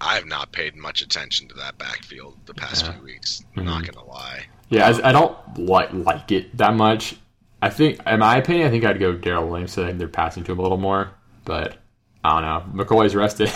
[0.01, 2.93] I have not paid much attention to that backfield the past Yeah.
[2.93, 3.43] few weeks.
[3.55, 3.59] Mhm.
[3.61, 4.47] I'm not gonna lie.
[4.69, 7.17] Yeah, I, I don't like like it that much.
[7.63, 9.73] I think, in my opinion, I think I'd go Darrel Williams.
[9.73, 11.11] So I think they're passing to him a little more,
[11.45, 11.77] but
[12.23, 12.85] I don't know.
[12.85, 13.51] McCoy's rested,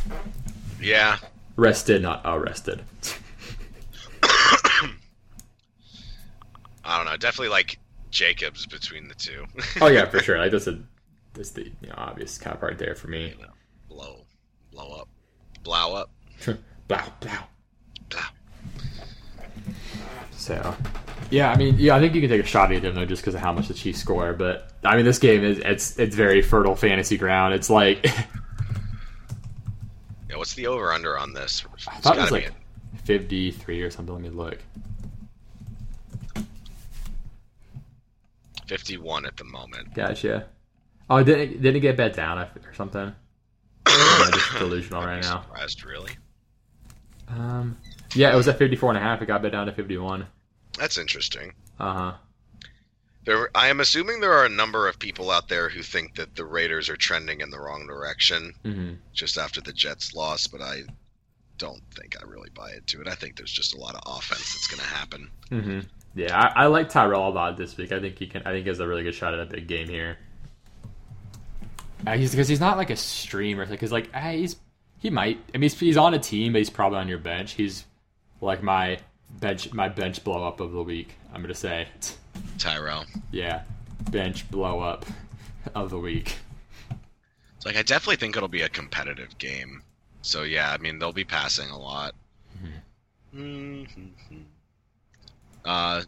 [0.80, 1.18] Yeah,
[1.56, 2.82] rested, not arrested.
[6.84, 7.16] I don't know.
[7.16, 7.78] Definitely like
[8.10, 9.44] Jacobs between the two.
[9.80, 10.38] oh yeah, for sure.
[10.38, 10.78] Like that's a
[11.34, 13.34] that's the you know, obvious cap right there for me.
[13.88, 14.24] blow,
[14.70, 15.08] blow up,
[15.62, 16.10] blow up,
[16.88, 16.98] blow.
[17.20, 17.30] blow.
[20.46, 20.76] So,
[21.28, 23.20] yeah, I mean, yeah, I think you can take a shot at them though, just
[23.20, 24.32] because of how much the Chiefs score.
[24.32, 27.52] But I mean, this game is it's it's very fertile fantasy ground.
[27.52, 28.04] It's like
[30.30, 31.64] Yeah, what's the over under on this?
[31.88, 32.52] I thought it was gotta like
[33.02, 34.14] fifty three or something.
[34.14, 34.58] Let me look.
[38.68, 39.94] 51 at the moment.
[39.94, 40.46] Gotcha.
[41.08, 43.00] Oh, did it, did it get bet down or something?
[43.00, 43.14] Or
[43.86, 45.42] am just delusional right now.
[45.42, 46.12] Surprised, really?
[47.28, 47.76] Um,
[48.14, 49.22] yeah, it was at 54 and a half.
[49.22, 50.26] It got bet down to 51.
[50.78, 51.52] That's interesting.
[51.78, 52.12] Uh huh.
[53.24, 56.36] There, I am assuming there are a number of people out there who think that
[56.36, 60.60] the Raiders are trending in the wrong direction hmm just after the Jets loss, but
[60.60, 60.82] I
[61.58, 63.08] don't think I really buy into it.
[63.08, 65.30] I think there's just a lot of offense that's going to happen.
[65.48, 65.80] hmm
[66.14, 67.92] Yeah, I, I like Tyrell a lot this week.
[67.92, 68.42] I think he can.
[68.42, 70.18] I think he has a really good shot at a big game here.
[72.06, 73.66] Uh, he's because he's not like a streamer.
[73.66, 74.56] Because like uh, he's
[74.98, 75.38] he might.
[75.54, 77.52] I mean, he's, he's on a team, but he's probably on your bench.
[77.52, 77.84] He's
[78.40, 78.98] like my
[79.30, 81.14] bench my bench blow up of the week.
[81.32, 81.88] I'm gonna say,
[82.58, 83.04] Tyrell.
[83.30, 83.62] yeah,
[84.10, 85.04] bench blow up
[85.74, 86.36] of the week.
[87.56, 89.82] It's like I definitely think it'll be a competitive game.
[90.22, 92.14] So yeah, I mean they'll be passing a lot.
[93.34, 93.86] Mhm.
[95.64, 96.02] Uh,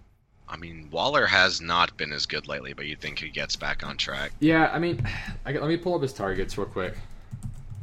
[0.48, 3.84] I mean Waller has not been as good lately, but you think he gets back
[3.84, 4.32] on track?
[4.40, 5.04] Yeah, I mean,
[5.46, 6.94] I, let me pull up his targets real quick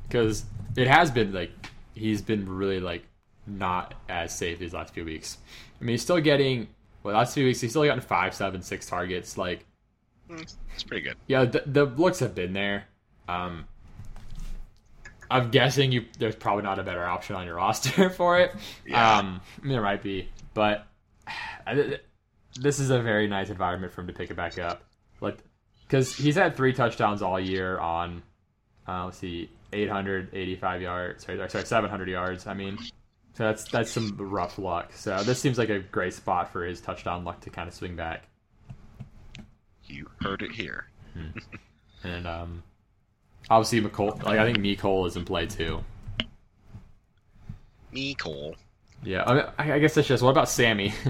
[0.08, 0.45] because
[0.76, 1.52] it has been like
[1.93, 3.04] he's been really like
[3.47, 5.38] not as safe these last few weeks.
[5.79, 6.67] I mean, he's still getting
[7.03, 9.38] well, last few weeks he's still gotten five, seven, six targets.
[9.38, 9.65] Like,
[10.29, 11.15] It's pretty good.
[11.27, 12.86] yeah, the, the looks have been there.
[13.27, 13.65] Um,
[15.29, 18.51] I'm guessing you there's probably not a better option on your roster for it.
[18.86, 19.17] Yeah.
[19.19, 20.88] Um, I mean, there might be, but
[21.67, 21.99] I,
[22.60, 24.84] this is a very nice environment for him to pick it back up.
[25.21, 25.38] Like,
[25.88, 28.23] because he's had three touchdowns all year on,
[28.88, 31.25] uh, let's see, 885 yards.
[31.25, 32.47] Sorry, sorry, 700 yards.
[32.47, 32.77] I mean,
[33.36, 34.91] so that's that's some rough luck.
[34.93, 37.95] So this seems like a great spot for his touchdown luck to kind of swing
[37.95, 38.24] back.
[39.86, 40.88] You heard it here.
[42.04, 42.63] And um,
[43.50, 44.21] obviously, Mecole.
[44.24, 45.84] Like I think Mecole is in play too.
[47.91, 48.56] Me, Cole.
[49.04, 50.24] Yeah, I, mean, I guess that's just.
[50.24, 50.93] What about Sammy?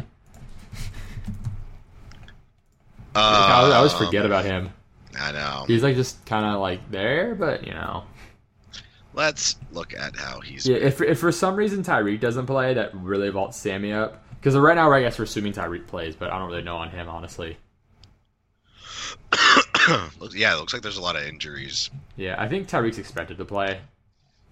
[3.16, 4.72] I, always- I always Um, forget about him.
[5.18, 5.64] I know.
[5.68, 8.04] He's like just kind of like there, but you know.
[9.16, 10.68] Let's look at how he's.
[10.68, 14.22] Yeah, if, if for some reason Tyreek doesn't play, that really vaults Sammy up.
[14.36, 16.90] Because right now, I guess we're assuming Tyreek plays, but I don't really know on
[16.90, 17.58] him, honestly.
[20.34, 21.92] Yeah, it looks like there's a lot of injuries.
[22.18, 23.80] Yeah, I think Tyreek's expected to play.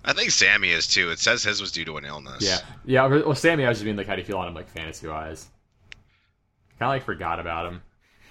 [0.06, 1.10] I think Sammy is too.
[1.10, 2.44] It says his was due to an illness.
[2.44, 3.08] Yeah, yeah.
[3.08, 5.08] Well, Sammy, I was just being like, how do you feel on him, like fantasy
[5.08, 5.48] wise?
[6.78, 7.82] Kind of like forgot about him.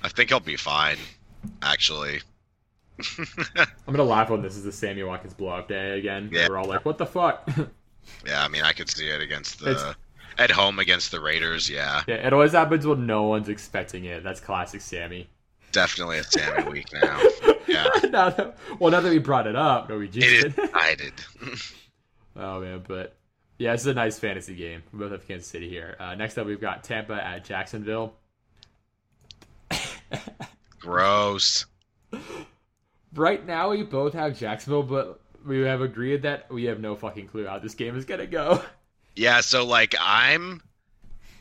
[0.03, 0.97] I think he'll be fine.
[1.61, 2.21] Actually.
[3.57, 6.31] I'm gonna laugh when this is the Sammy Watkins blow up day again.
[6.33, 6.49] Yeah.
[6.49, 7.49] We're all like, what the fuck?
[8.27, 9.95] yeah, I mean, I could see it against the It's-
[10.39, 11.69] at home against the Raiders.
[11.69, 14.25] Yeah, yeah, it always happens when no one's expecting it.
[14.25, 15.29] That's classic Sammy.
[15.73, 17.21] definitely a Sammy week now.
[17.67, 20.55] Yeah, now that, well, now that we brought it up, no, we just it is
[20.99, 21.13] did.
[22.35, 23.15] Oh man, but
[23.59, 24.83] yeah, this is a nice fantasy game.
[24.93, 25.97] We both have Kansas City here.
[26.01, 28.15] Uh, next up, we've got Tampa at Jacksonville.
[30.81, 31.67] Gross.
[33.15, 37.29] Right now, we both have Jacksonville, but we have agreed that we have no fucking
[37.29, 38.63] clue how this game is gonna go.
[39.15, 40.63] Yeah, so like I'm,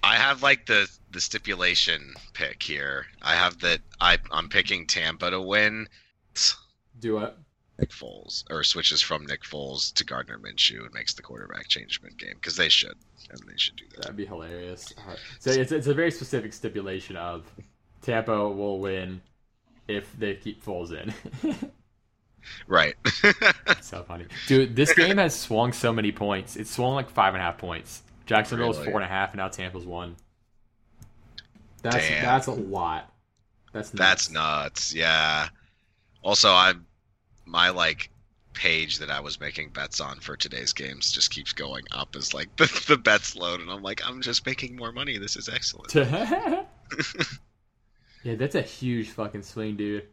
[0.04, 3.06] I have like the the stipulation pick here.
[3.22, 5.88] I have that I I'm picking Tampa to win.
[7.00, 7.34] Do it.
[7.80, 12.00] Nick Foles or switches from Nick Foles to Gardner Minshew and makes the quarterback change
[12.04, 12.96] mid game because they should
[13.30, 14.02] and they should do that.
[14.02, 14.94] That'd be hilarious.
[15.40, 17.50] So it's it's a very specific stipulation of
[18.02, 19.22] Tampa will win
[19.96, 21.14] if they keep Foles in.
[22.68, 22.96] Right.
[23.82, 24.76] so funny, dude.
[24.76, 26.56] This game has swung so many points.
[26.56, 28.02] It's swung like five and a half points.
[28.26, 28.92] Jacksonville's Really?
[28.92, 30.16] four and a half, and now Tampa's one.
[31.84, 32.24] That's Damn.
[32.24, 33.14] that's a lot.
[33.74, 34.00] That's nuts.
[34.00, 34.96] That's nuts.
[34.96, 35.50] Yeah.
[36.24, 36.86] Also, I'm
[37.46, 38.10] my like
[38.54, 42.34] page that I was making bets on for today's games just keeps going up as
[42.34, 45.18] like the, the bets load, and I'm like, I'm just making more money.
[45.18, 45.94] This is excellent.
[48.24, 50.08] Yeah, that's a huge fucking swing, dude.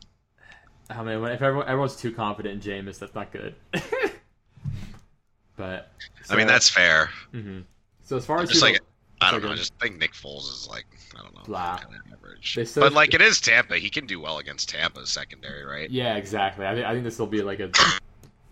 [0.90, 3.54] I mean, if everyone, everyone's too confident in Jameis, that's not good.
[5.56, 5.90] but
[6.30, 7.10] I mean, that's fair.
[7.32, 7.60] hmm
[8.02, 8.80] So as far as Just like
[9.20, 9.50] I don't know.
[9.52, 10.86] I just think Nick Foles is like
[11.18, 11.78] I don't know, Blah.
[11.78, 12.58] kind of average.
[12.74, 13.76] But like it is Tampa.
[13.78, 15.90] He can do well against Tampa's secondary, right?
[15.90, 16.66] yeah, exactly.
[16.66, 17.70] I think I think this will be like a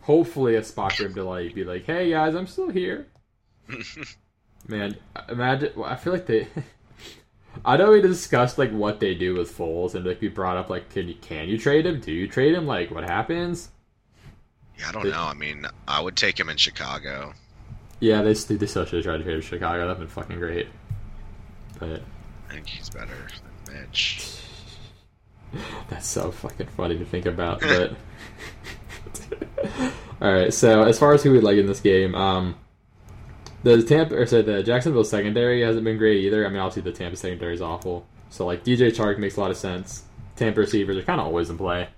[0.01, 3.07] hopefully a spot for him to like be like, hey guys, I'm still here.
[4.69, 4.97] Man,
[5.29, 5.73] imagine.
[5.77, 6.49] well, I feel like they.
[7.65, 10.71] I know we discussed like what they do with Foles, and like we brought up
[10.71, 12.01] like, can you can you trade him?
[12.01, 12.67] Do you trade him?
[12.67, 13.71] Like, what happens?
[14.79, 15.23] Yeah, I don't know.
[15.23, 17.33] I mean, I would take him in Chicago.
[18.01, 19.87] Yeah, they they they still should have tried to trade him Chicago.
[19.87, 20.69] That'd been fucking great.
[21.79, 22.03] But
[22.49, 23.29] I think he's better
[23.65, 24.39] than Mitch.
[25.89, 27.61] that's so fucking funny to think about.
[27.61, 27.97] But
[30.21, 32.57] all right, so as far as who we like in this game, um,
[33.75, 36.47] the Tampa or sorry, the Jacksonville secondary hasn't been great either.
[36.47, 38.07] I mean, obviously the Tampa secondary is awful.
[38.31, 40.05] So like DJ Chark makes a lot of sense.
[40.37, 41.89] Tampa receivers are kind of always in play.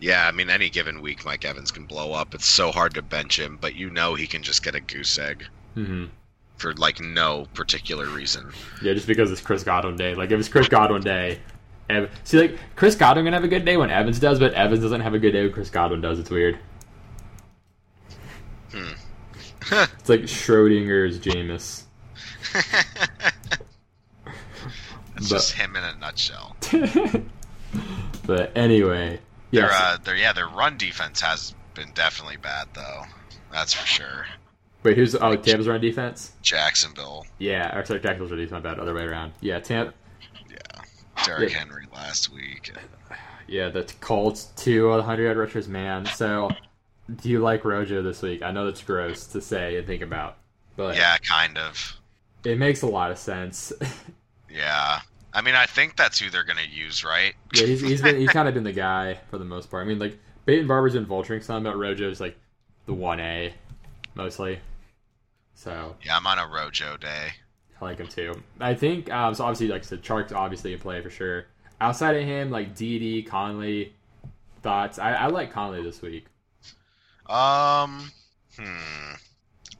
[0.00, 2.34] Yeah, I mean, any given week, Mike Evans can blow up.
[2.34, 5.18] It's so hard to bench him, but you know he can just get a goose
[5.18, 5.44] egg
[5.76, 6.06] Mm-hmm.
[6.56, 8.50] for like no particular reason.
[8.82, 10.14] Yeah, just because it's Chris Godwin day.
[10.14, 11.38] Like if it's Chris Godwin day,
[11.88, 14.80] Ev- see like Chris Godwin can have a good day when Evans does, but Evans
[14.82, 16.18] doesn't have a good day when Chris Godwin does.
[16.18, 16.58] It's weird.
[18.72, 18.92] Hmm.
[19.98, 21.82] It's like Schrodinger's Jameis.
[25.16, 26.56] It's But- just him in a nutshell.
[28.26, 33.02] but anyway, Their, uh, their yeah, their run defense has been definitely bad though.
[33.52, 34.26] That's for sure.
[34.82, 36.32] Wait, who's oh Tampa's run defense?
[36.42, 38.62] Jacksonville, Yeah, or sorry, Jacksonville's run defense.
[38.62, 39.32] My bad, other way around.
[39.40, 39.94] Yeah, Tampa.
[40.50, 40.56] yeah.
[41.24, 41.58] Derrick Yeah.
[41.60, 42.72] Henry last week.
[43.48, 45.66] Yeah, the Colts two hundred yard rushers.
[45.66, 46.50] Man, so
[47.14, 48.42] do you like Rojo this week?
[48.42, 50.38] I know that's gross to say and think about,
[50.76, 51.96] but Yeah, kind of.
[52.44, 53.72] it makes a lot of sense.
[54.48, 55.00] Yeah.
[55.32, 57.34] I mean, I think that's who they're gonna use, right?
[57.52, 59.84] Yeah, he's, he's been he's kind of been the guy for the most part.
[59.84, 62.36] I mean, like Peyton Barber's been vulturing some, but Rojo's like
[62.86, 63.52] the one A
[64.14, 64.60] mostly.
[65.54, 67.28] So Yeah, I'm on a Rojo day.
[67.80, 68.42] I like him too.
[68.60, 69.44] I think um, so.
[69.44, 71.46] Obviously, like I said, Chark's obviously in play for sure.
[71.80, 73.92] Outside of him, like DD Conley,
[74.62, 74.98] thoughts.
[74.98, 76.26] I, I like Conley this week.
[77.28, 78.10] Um,
[78.58, 79.14] hmm.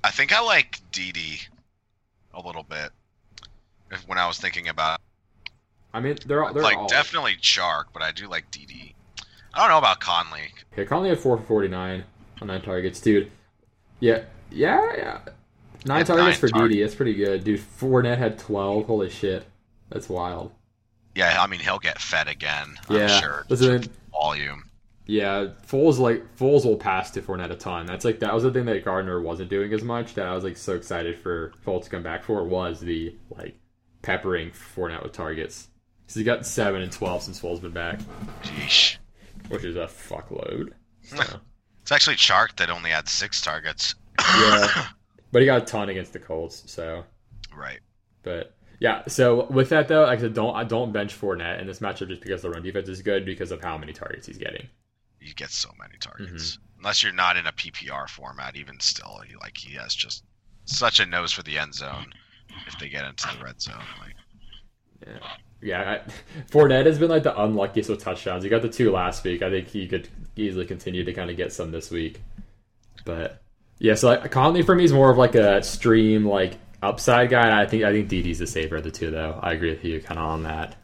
[0.03, 1.47] I think I like DD
[2.35, 2.91] a little bit.
[3.91, 5.01] If, when I was thinking about
[5.97, 8.93] I mean, they're all they're like all definitely Chark, but I do like DD.
[9.55, 10.53] I don't know about Conley.
[10.77, 12.05] Yeah, Conley had four for forty nine
[12.43, 13.31] on nine targets, dude.
[14.01, 15.19] Yeah, yeah, yeah.
[15.87, 16.69] Nine Had targets nine for.
[16.69, 16.83] DD.
[16.83, 17.61] That's pretty good, dude.
[17.61, 18.85] Fournette had twelve.
[18.87, 19.47] Holy shit,
[19.89, 20.53] that's wild.
[21.15, 22.77] Yeah, I mean he'll get fed again.
[22.91, 23.47] I'm yeah, sure.
[23.49, 24.66] listen, Volume.
[25.07, 27.87] Yeah, Foles like Foles will pass to Fournette a ton.
[27.87, 30.15] That's like that was the thing that Gardner wasn't doing as much.
[30.15, 33.57] That I was like so excited for Foles to come back for was the like
[34.03, 35.69] peppering Fournette with targets.
[36.03, 38.01] Because he got seven and twelve since Foles been back,
[38.43, 38.97] Sheesh.
[39.49, 40.73] which is a fuckload.
[41.03, 41.23] So,
[41.83, 43.95] It's actually Chark that only had six targets.
[44.19, 44.87] yeah,
[45.31, 46.65] but he got a ton against the Colts.
[46.67, 47.05] So,
[47.57, 47.79] right.
[48.25, 49.03] but yeah.
[49.07, 52.09] So with that though, like I said, don't I don't bench Fournette in this matchup
[52.09, 54.67] just because the run defense is good because of how many targets he's getting.
[55.27, 56.53] You get so many targets.
[56.53, 56.79] Mm-hmm.
[56.79, 60.25] Unless you're not in a PPR format, even still, he, like he has just
[60.67, 62.13] such a nose for the end zone.
[62.67, 64.15] If they get into the red zone, like
[65.07, 65.29] Yeah,
[65.61, 65.91] yeah.
[65.91, 66.11] I,
[66.51, 68.45] Fournette has been like the unluckiest with touchdowns.
[68.45, 69.43] He got the two last week.
[69.43, 72.21] I think he could easily continue to kind of get some this week.
[73.05, 73.43] But
[73.79, 77.43] yeah, so like, Conley for me is more of like a stream like upside guy.
[77.43, 79.39] And I think I think DD's the safer of the two, though.
[79.43, 80.77] I agree with you kind of on that.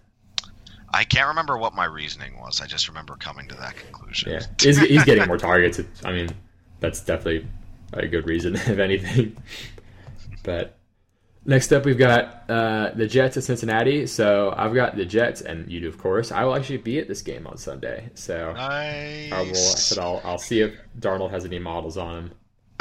[0.95, 2.61] I can't remember what my reasoning was.
[2.61, 4.33] I just remember coming to that conclusion.
[4.33, 5.81] Yeah, he's, he's getting more targets.
[6.05, 6.29] I mean,
[6.81, 7.47] that's definitely
[7.93, 9.37] a good reason, if anything.
[10.43, 10.79] But
[11.45, 14.07] next up, we've got uh, the Jets at Cincinnati.
[14.07, 16.31] So I've got the Jets, and you do, of course.
[16.33, 18.11] I will actually be at this game on Sunday.
[18.15, 19.33] So Nice.
[19.33, 19.49] I will.
[19.49, 22.33] I said I'll, I'll see if Darnold has any models on him.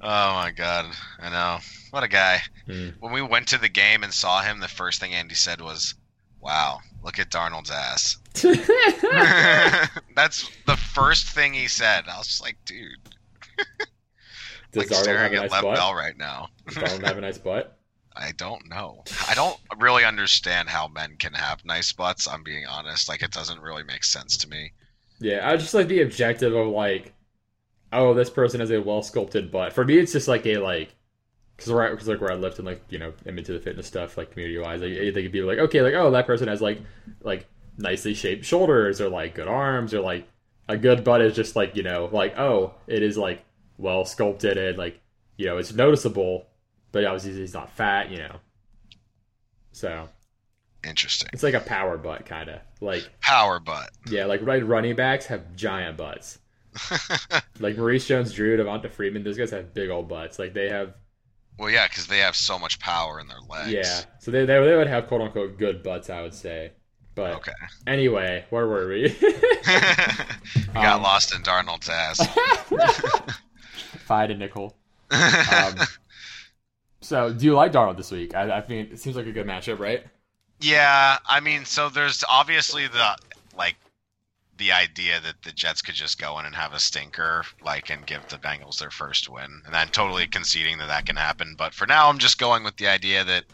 [0.00, 1.58] oh my god, I know.
[1.90, 2.42] What a guy.
[2.66, 2.90] Hmm.
[3.00, 5.94] When we went to the game and saw him, the first thing Andy said was,
[6.40, 8.18] "Wow, look at Darnold's ass."
[10.14, 12.04] That's the first thing he said.
[12.08, 12.96] I was just like, dude,
[14.72, 15.76] Does like Darnold have staring a at nice Lev butt?
[15.76, 16.48] Bell right now.
[16.66, 17.76] Does Darnold have a nice butt?
[18.16, 19.02] I don't know.
[19.28, 22.26] I don't really understand how men can have nice butts.
[22.28, 23.08] I'm being honest.
[23.08, 24.72] Like it doesn't really make sense to me.
[25.20, 27.12] Yeah, I just like the objective of like,
[27.92, 29.72] oh, this person has a well sculpted butt.
[29.72, 30.94] For me, it's just like a like,
[31.60, 33.60] because where I, cause like where I lift and like you know am into the
[33.60, 36.48] fitness stuff like community wise, like, they could be like, okay, like oh that person
[36.48, 36.80] has like
[37.22, 37.46] like
[37.76, 40.26] nicely shaped shoulders or like good arms or like
[40.68, 43.42] a good butt is just like you know like oh it is like
[43.78, 45.00] well sculpted and like
[45.36, 46.46] you know it's noticeable,
[46.92, 48.36] but obviously he's not fat, you know.
[49.72, 50.08] So
[50.82, 51.28] Interesting.
[51.32, 53.90] it's like a power butt kind of like Power butt.
[54.10, 56.38] yeah, like right running backs have giant butts.
[57.60, 60.38] Like Maurice Jones-Drew, Devonta Freeman, those guys have big old butts.
[60.38, 60.94] Like they have,
[61.60, 63.72] well, yeah, because they have so much power in their legs.
[63.72, 64.04] yeah.
[64.18, 66.72] So they, they they would have quote unquote good butts, I would say.
[67.14, 67.52] But Okay.
[67.86, 69.16] anyway, where were we?
[70.74, 72.26] we got Um, lost in Darnold's ass.
[74.06, 74.76] Fight a nickel.
[75.46, 75.86] Um,
[77.02, 78.34] So, do you like Darnold this week?
[78.34, 80.04] I, I think it seems like a good matchup, right?
[80.60, 83.16] Yeah, I mean, so there's obviously the
[83.56, 83.76] like
[84.60, 88.06] the idea that the Jets could just go in and have a stinker, like, and
[88.06, 91.54] give the Bengals their first win, and I'm totally conceding that that can happen.
[91.56, 93.46] But for now, I'm just going with the idea that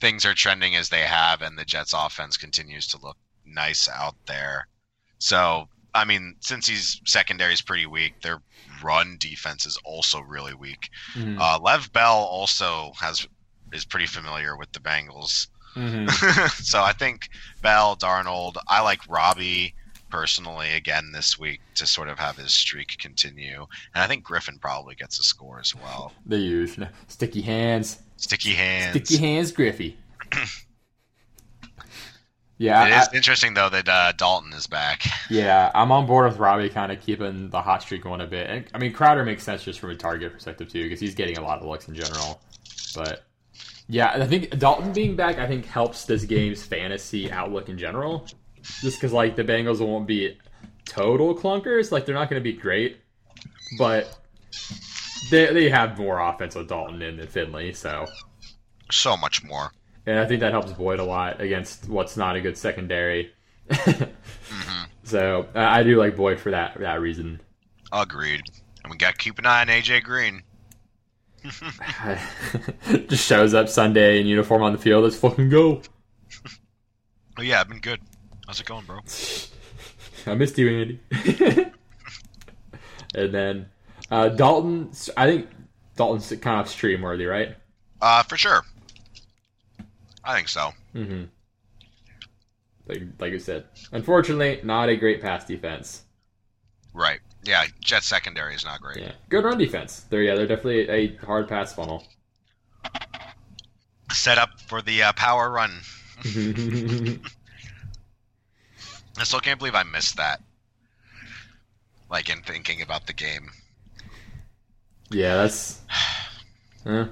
[0.00, 4.14] things are trending as they have, and the Jets' offense continues to look nice out
[4.26, 4.68] there.
[5.18, 8.40] So, I mean, since he's secondary is pretty weak, their
[8.84, 10.90] run defense is also really weak.
[11.14, 11.40] Mhm.
[11.40, 13.26] Uh, Lev Bell also has
[13.72, 15.48] is pretty familiar with the Bengals.
[15.74, 16.08] Mhm.
[16.64, 17.30] so I think
[17.62, 19.74] Bell, Darnold, I like Robbie
[20.12, 23.66] personally again this week to sort of have his streak continue.
[23.94, 26.12] And I think Griffin probably gets a score as well.
[26.26, 28.90] The usual sticky hands, Sticky hands.
[29.08, 29.96] sticky hands, Griffy.
[32.58, 35.02] yeah, It I- is interesting though that uh, Dalton is back.
[35.30, 38.50] Yeah, I'm on board with Robbie kind of keeping the hot streak going a bit.
[38.50, 41.38] And, I mean, Crowder makes sense just from a target perspective too, because he's getting
[41.38, 42.42] a lot of looks in general.
[42.94, 43.24] But
[43.88, 48.26] yeah, I think Dalton being back, I think helps this game's fantasy outlook in general.
[48.62, 50.38] Just because like the Bengals won't be
[50.84, 52.98] total clunkers, like they're not going to be great,
[53.78, 54.18] but
[55.30, 58.06] they they have more offense with Dalton in than Finley, so.
[58.90, 59.72] So much more.
[60.06, 63.32] And I think that helps Boyd a lot against what's not a good secondary.
[63.70, 64.02] hmm
[65.04, 67.40] So I do like Boyd for that that reason.
[67.92, 68.42] Agreed.
[68.82, 70.42] And we got to keep an eye on AJ Green.
[73.08, 75.04] Just shows up Sunday in uniform on the field.
[75.04, 75.82] Let's fucking go.
[77.38, 77.98] Oh yeah, I've been good.
[78.46, 79.00] How's it going, bro?
[80.26, 81.00] I missed you, Andy.
[83.14, 83.66] and then
[84.10, 84.90] uh, Dalton.
[85.16, 85.48] I think
[85.96, 87.56] Dalton's kind of stream worthy, right?
[88.00, 88.62] Uh, for sure.
[90.24, 90.72] I think so.
[90.94, 91.24] Mm-hmm.
[92.86, 96.02] Like like I said, unfortunately, not a great pass defense.
[96.94, 97.20] Right.
[97.44, 98.98] Yeah, Jet secondary is not great.
[98.98, 100.04] Yeah, good run defense.
[100.10, 102.04] They're yeah, they're definitely a hard pass funnel.
[104.12, 105.80] Set up for the uh, power run.
[109.18, 110.40] I still can't believe I missed that.
[112.10, 113.50] Like in thinking about the game.
[115.10, 115.80] yeah, that's.
[116.84, 117.06] Huh?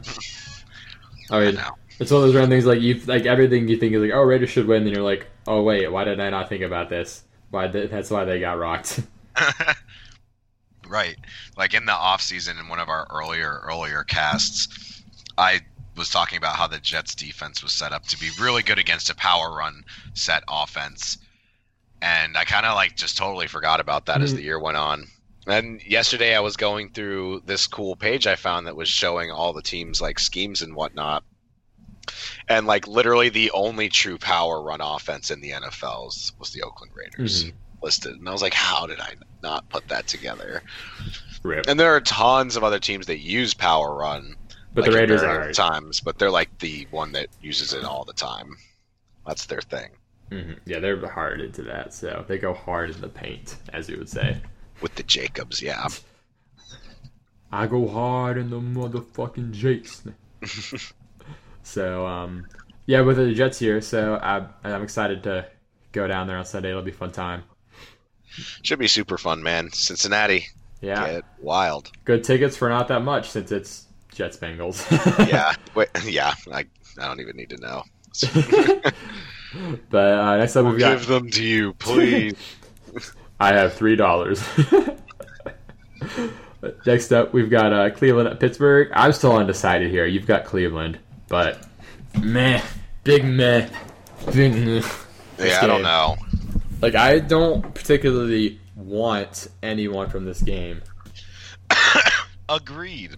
[1.31, 1.79] I I mean, know.
[2.01, 4.23] It's one of those random things like you like everything you think is like oh
[4.23, 7.23] Raiders should win, then you're like oh wait why did I not think about this?
[7.51, 9.01] Why th- that's why they got rocked.
[10.89, 11.17] right.
[11.57, 15.03] Like in the off season in one of our earlier earlier casts,
[15.39, 15.61] I
[15.97, 19.11] was talking about how the Jets defense was set up to be really good against
[19.11, 19.85] a power run
[20.15, 21.19] set offense.
[22.03, 24.37] And I kind of like just totally forgot about that as Mhm.
[24.37, 25.07] the year went on.
[25.47, 29.53] And yesterday I was going through this cool page I found that was showing all
[29.53, 31.25] the teams like schemes and whatnot.
[32.49, 36.63] And like literally the only true power run offense in the NFL was, was the
[36.63, 37.55] Oakland Raiders Mhm.
[37.83, 38.17] listed.
[38.17, 40.63] And I was like, how did I not put that together?
[41.45, 41.67] Rip.
[41.69, 44.37] And there are tons of other teams that use power run,
[44.75, 48.05] But like, the Raiders are times, but they're like the one that uses it all
[48.05, 48.57] the time.
[49.27, 50.00] That's their thing
[50.31, 50.59] Mhm.
[50.65, 54.09] yeah they're hard into that, so they go hard in the paint, as you would
[54.09, 54.39] say.
[54.81, 55.61] with the Jacobs.
[55.61, 55.87] Yeah,
[57.53, 60.03] I go hard in the motherfucking Jakes.
[61.63, 62.47] so um,
[62.87, 65.47] yeah, with the Jets here, so I, I'm excited to
[65.93, 66.71] go down there on Sunday.
[66.71, 67.43] It'll be a fun time.
[68.63, 69.71] should be super fun, man.
[69.73, 70.47] Cincinnati,
[70.81, 71.91] Yeah, get wild.
[72.05, 74.87] good tickets for not that much since it's Jets Bengals.
[75.29, 76.35] Yeah, wait, yeah.
[76.53, 76.65] I
[76.99, 77.83] I don't even need to know.
[79.91, 82.35] but uh, next up we've got Give them to you, please.
[83.41, 84.43] I have three dollars.
[86.87, 88.91] Next up, we've got uh, Cleveland at Pittsburgh.
[88.93, 90.05] I'm still undecided here.
[90.05, 90.99] You've got Cleveland,
[91.29, 91.67] but
[92.21, 92.61] meh,
[93.03, 93.67] big meh,
[94.33, 94.83] big meh.
[95.39, 96.17] This yeah, I don't know.
[96.83, 100.83] Like I don't particularly want anyone from this game.
[102.49, 103.17] Agreed.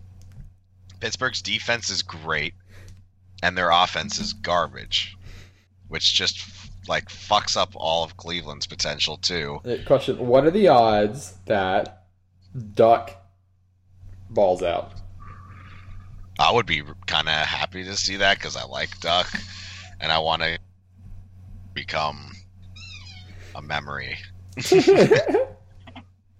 [1.01, 2.55] Pittsburgh's defense is great,
[3.43, 5.17] and their offense is garbage,
[5.93, 6.43] which just
[6.89, 9.61] like fucks up all of Cleveland's potential too.
[9.65, 12.07] Uh, Question: What are the odds that
[12.75, 13.15] Duck
[14.31, 14.95] balls out?
[16.39, 19.31] I would be kind of happy to see that because I like Duck,
[20.01, 20.59] and I want to
[21.75, 22.33] become
[23.55, 24.17] a memory.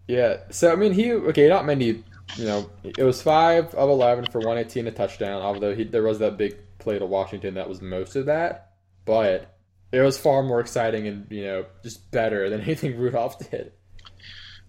[0.09, 0.39] yeah.
[0.51, 1.49] So I mean, he okay.
[1.49, 2.03] Not many.
[2.37, 5.43] You know, it was five of eleven for one eighteen a touchdown.
[5.43, 8.72] Although he, there was that big play to Washington that was most of that,
[9.05, 9.57] but
[9.93, 13.73] it was far more exciting and you know just better than anything Rudolph did.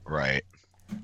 [0.06, 0.44] Right.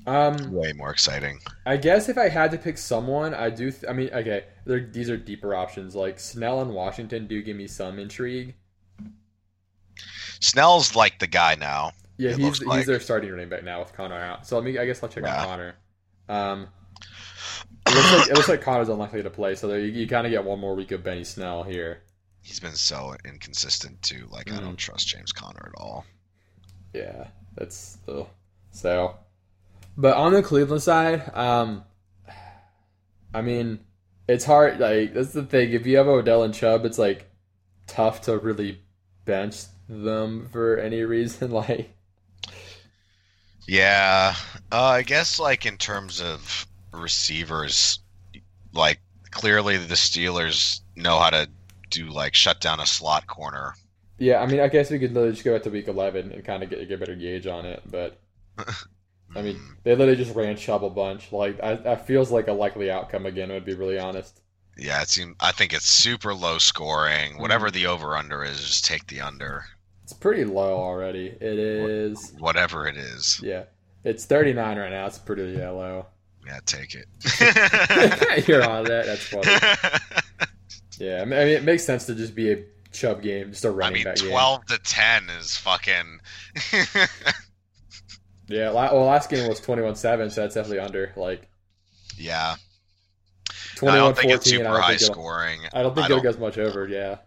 [0.05, 1.39] Um, Way more exciting.
[1.65, 3.71] I guess if I had to pick someone, I do.
[3.71, 5.95] Th- I mean, okay, they're, these are deeper options.
[5.95, 8.53] Like Snell and Washington do give me some intrigue.
[10.41, 11.91] Snell's like the guy now.
[12.17, 14.45] Yeah, he's he's like- their starting running back now with Conner out.
[14.45, 14.77] So let me.
[14.77, 15.41] I guess I'll check Yeah.
[15.41, 15.75] on Conner.
[16.27, 16.67] Um,
[17.88, 20.27] It looks like, it looks like Conner's unlikely to play, so there, you, you kind
[20.27, 22.03] of get one more week of Benny Snell here.
[22.42, 24.28] He's been so inconsistent too.
[24.32, 24.62] Like I Mm.
[24.62, 26.06] don't trust James Conner at all.
[26.94, 28.28] Yeah, that's ugh.
[28.72, 29.18] so.
[29.98, 31.84] But on the Cleveland side, um,
[33.34, 33.80] I mean,
[34.28, 34.80] it's hard.
[34.80, 35.74] Like that's the thing.
[35.74, 37.30] If you have Odell and Chubb, it's like
[37.88, 38.82] tough to really
[39.26, 41.52] bench them for any reason.
[41.52, 41.96] Like,
[43.68, 44.36] Yeah,
[44.72, 48.00] uh, I guess like in terms of receivers,
[48.74, 49.00] like
[49.32, 51.50] clearly the Steelers know how to
[51.90, 53.74] do like shut down a slot corner.
[54.18, 56.44] yeah, I mean, I guess we could literally just go back to week eleven and
[56.44, 57.82] kind of get get a better gauge on it.
[57.90, 58.20] But
[59.36, 61.32] I mean, Mm, they literally just ran Chubb a bunch.
[61.32, 63.50] Like, I, that feels like a likely outcome again.
[63.50, 64.42] Would be really honest.
[64.78, 65.36] yeah, it seems.
[65.40, 67.34] I think it's super low scoring.
[67.34, 67.42] Mm-hmm.
[67.42, 69.66] Whatever the over under is, just take the under.
[70.04, 71.28] It's pretty low already.
[71.28, 72.34] It is.
[72.40, 73.66] Whatever it is, Yeah,
[74.04, 75.06] it's 39 right now.
[75.06, 76.08] It's pretty low.
[76.44, 77.06] yeah, take it.
[78.48, 79.06] You're on that.
[79.06, 80.18] That's funny.
[81.00, 83.93] Yeah, I mean, it makes sense to just be a Chubb game, just a running
[83.95, 84.30] mean, back game.
[84.30, 86.20] twelve to ten is fucking.
[88.47, 91.14] Yeah, well, last game was 21-7, so that's definitely under.
[91.16, 91.47] Like
[92.18, 92.56] yeah,
[93.82, 94.54] I don't think it's 21-14.
[94.54, 95.60] I super high scoring.
[95.72, 96.88] I don't think I don't- goes much over.
[96.88, 97.18] Yeah,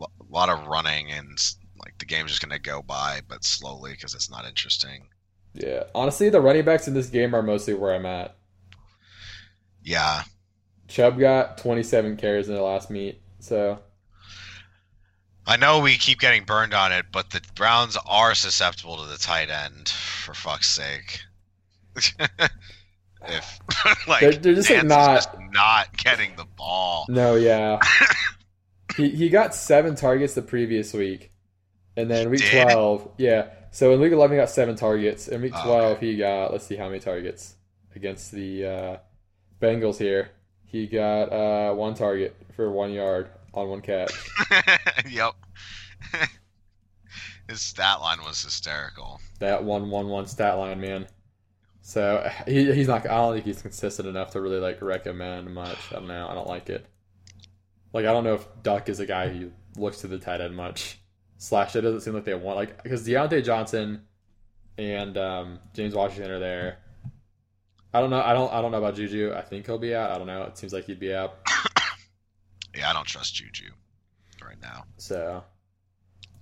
[0.00, 1.36] a lot of running and
[1.84, 5.08] like the game's just gonna go by, but slowly because it's not interesting.
[5.54, 5.82] yeah.
[5.96, 8.36] Honestly, the running backs in this game are mostly where I'm at.
[9.82, 10.22] Yeah,
[10.92, 13.78] Chubb got 27 carries in the last meet, so
[15.46, 19.16] I know we keep getting burned on it, but the Browns are susceptible to the
[19.18, 19.88] tight end.
[19.88, 21.20] For fuck's sake,
[21.96, 23.60] if
[24.08, 27.06] like They're- they're just, like, not- just not getting the ball.
[27.08, 27.78] no, yeah.
[28.96, 31.32] he he got seven targets the previous week,
[31.96, 32.64] and then week did?
[32.70, 33.46] 12, yeah.
[33.70, 35.28] So in week 11, he got seven targets.
[35.28, 36.06] In week Oh, 12, okay.
[36.06, 37.54] he got let's see how many targets
[37.96, 38.96] against the uh,
[39.60, 40.28] Bengals here.
[40.72, 44.10] He got uh, one target for one yard on one catch.
[45.10, 45.34] yep.
[47.48, 49.20] His stat line was hysterical.
[49.38, 51.06] That one one one stat line, man.
[51.82, 53.04] So he, he's not.
[53.04, 55.76] I don't think he's consistent enough to really like recommend much.
[55.90, 56.26] I don't know.
[56.26, 56.86] I don't like it.
[57.92, 60.56] Like I don't know if Duck is a guy who looks to the tight end
[60.56, 60.98] much.
[61.36, 64.04] Slash, it doesn't seem like they want like because Diontae Johnson
[64.78, 66.78] and um, James Washington are there.
[67.94, 68.22] I don't know.
[68.22, 68.52] I don't.
[68.52, 69.32] I don't know about Juju.
[69.34, 70.10] I think he'll be out.
[70.10, 70.44] I don't know.
[70.44, 71.38] It seems like he'd be out.
[72.74, 73.70] Yeah, I don't trust Juju
[74.42, 74.84] right now.
[74.96, 75.44] So,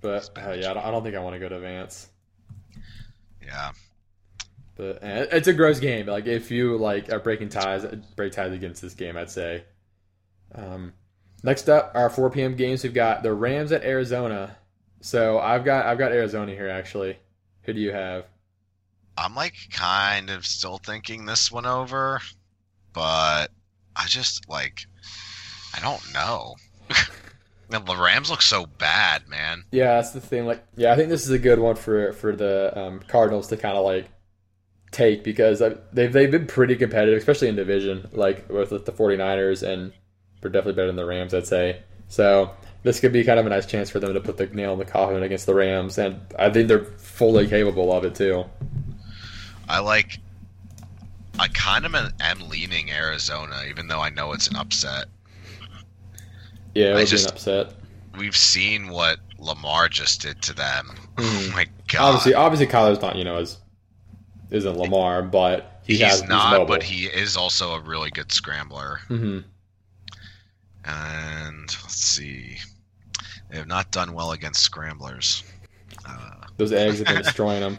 [0.01, 2.09] but uh, yeah, I don't, I don't think I want to go to Vance.
[3.45, 3.73] Yeah.
[4.77, 6.07] But eh, it's a gross game.
[6.07, 7.85] Like if you like are breaking ties,
[8.17, 9.65] break ties against this game, I'd say.
[10.55, 10.93] Um,
[11.43, 12.55] next up, our 4 p.m.
[12.55, 12.83] games.
[12.83, 14.57] We've got the Rams at Arizona.
[15.01, 17.19] So I've got I've got Arizona here actually.
[17.63, 18.25] Who do you have?
[19.21, 22.21] I'm like kind of still thinking this one over,
[22.93, 23.49] but
[23.95, 24.87] I just like
[25.77, 26.57] I don't know.
[27.69, 29.65] the Rams look so bad, man.
[29.71, 30.47] Yeah, that's the thing.
[30.47, 33.57] Like, yeah, I think this is a good one for for the um, Cardinals to
[33.57, 34.09] kind of like
[34.91, 35.61] take because
[35.93, 39.93] they've they've been pretty competitive, especially in division, like with the 49ers, and
[40.41, 41.83] they're definitely better than the Rams, I'd say.
[42.09, 42.51] So
[42.83, 44.79] this could be kind of a nice chance for them to put the nail in
[44.79, 48.47] the coffin against the Rams, and I think they're fully capable of it too.
[49.71, 50.19] I like
[51.39, 55.07] I kind of am- am leaning Arizona, even though I know it's an upset.
[56.75, 57.75] Yeah, it I would just- an upset.
[58.19, 60.97] We've seen what Lamar just did to them.
[61.19, 61.53] Oh Mhm.
[61.53, 62.01] my god.
[62.09, 63.59] Obviously, obviously, Kyler's not you know as
[64.51, 68.33] isn't Lamar, but he he's has not, he's but he is also a really good
[68.33, 69.01] scrambler.
[69.09, 69.41] hmm
[70.85, 72.59] And let's see.
[73.51, 75.43] They have not done well against scramblers.
[76.07, 77.79] Uh, Those eggs have been destroying them.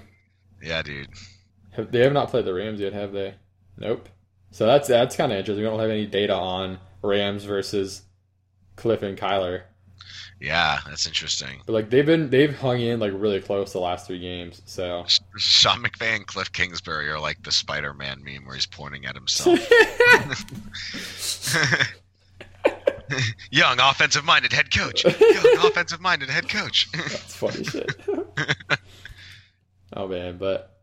[0.62, 1.10] yeah, dude.
[1.72, 3.36] Have, they have not played the Rams yet, have they?
[3.78, 4.10] Nope.
[4.52, 5.64] So that's that's kind of interesting.
[5.64, 8.02] We don't have any data on Rams versus
[8.76, 9.62] Cliff and Kyler,
[10.40, 11.62] Yeah, that's interesting.
[11.66, 14.62] but like they've been they've hung in like really close the last three games.
[14.66, 15.06] So
[15.38, 19.60] Sean McVay and Cliff Kingsbury are like the Spider-Man meme where he's pointing at himself.
[23.52, 25.04] Young offensive-minded head coach.
[25.04, 25.14] Young
[25.66, 26.88] offensive-minded head coach.
[26.94, 27.96] that's funny shit.
[29.94, 30.78] oh man, but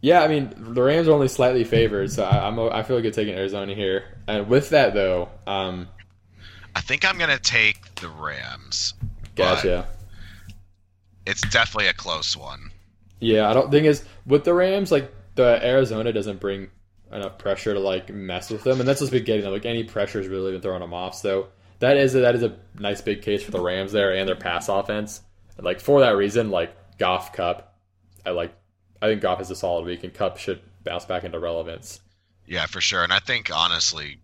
[0.00, 3.14] yeah, I mean the Rams are only slightly favored, so I, I'm I feel good
[3.14, 4.04] taking Arizona here.
[4.28, 5.88] And with that though, um,
[6.74, 8.94] I think I'm gonna take the Rams.
[9.34, 9.88] gotcha.
[11.26, 12.70] It's definitely a close one.
[13.20, 16.70] Yeah, I don't think is with the Rams like the Arizona doesn't bring
[17.12, 19.52] enough pressure to like mess with them, and that's what's been getting them.
[19.52, 21.14] Like any pressure is really been throwing them off.
[21.14, 24.28] So that is a, that is a nice big case for the Rams there and
[24.28, 25.20] their pass offense.
[25.56, 27.74] And, Like for that reason, like Goff Kupp,
[28.24, 28.54] I like.
[29.02, 32.00] I think Goff has a solid week, and Kupp should bounce back into relevance.
[32.46, 33.02] Yeah, for sure.
[33.02, 34.20] And I think honestly,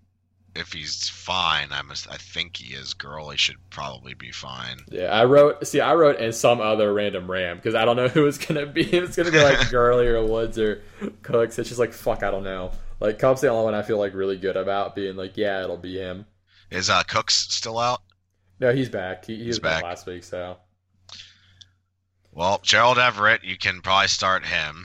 [0.55, 2.11] if he's fine, I must.
[2.11, 2.95] I think he is.
[2.95, 4.79] Gurley should probably be fine.
[4.91, 5.67] Yeah, I wrote.
[5.67, 8.67] See, I wrote and some other random Ram because I don't know who it's gonna
[8.67, 8.83] be.
[8.83, 10.83] It's gonna be like Gurley or Woods or
[11.23, 11.59] Cooks.
[11.59, 12.23] It's just like fuck.
[12.23, 12.73] I don't know.
[13.01, 15.77] Like Kupp's the only one I feel like really good about being like, yeah, it'll
[15.77, 16.27] be him.
[16.71, 18.01] Is uh, Cooks still out?
[18.61, 19.25] No, he's back.
[19.25, 19.83] He, he was back.
[19.83, 20.57] back last week, so
[22.33, 24.85] Well, Gerald Everett, you can probably start him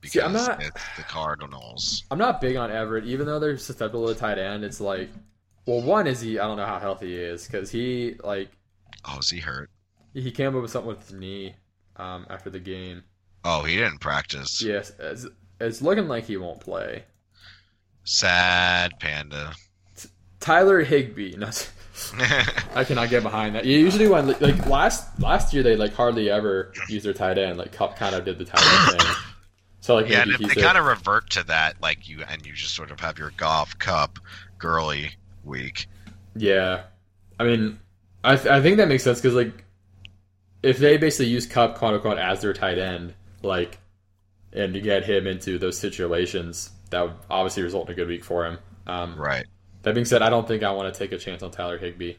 [0.00, 2.02] because See, I'm not- it's the Cardinals.
[2.10, 4.64] I'm not big on Everett, even though they're susceptible to tight end.
[4.64, 5.10] It's like,
[5.66, 6.38] well, one is he.
[6.40, 8.50] I don't know how healthy he is because he like
[9.04, 9.70] Oh, is he hurt?
[10.14, 11.54] he came up with something with his knee
[11.96, 13.02] um, after the game.
[13.44, 14.60] Oh, he didn't practice.
[14.62, 15.26] Yes, it's,
[15.60, 17.04] it's looking like he won't play.
[18.04, 19.54] Sad panda.
[20.40, 21.36] Tyler Higbee.
[21.36, 21.50] No,
[22.74, 23.64] I cannot get behind that.
[23.64, 27.58] Usually when like last last year they like hardly ever use their tight end.
[27.58, 29.10] Like Kupp kind of did the tight end thing.
[29.80, 32.52] So like yeah, and if they kind of revert to that, like you and you
[32.52, 34.18] just sort of have your Goff Kupp
[34.58, 35.12] Gurley
[35.44, 35.86] week.
[36.36, 36.84] yeah.
[37.40, 37.80] I mean,
[38.22, 39.64] I th- I think that makes sense because like
[40.62, 43.78] if they basically use Kupp quote unquote as their tight end, like,
[44.52, 48.22] and to get him into those situations, that would obviously result in a good week
[48.22, 48.58] for him.
[48.86, 49.46] Um, Right.
[49.82, 52.14] That being said, I don't think I want to take a chance on Tyler Higbee.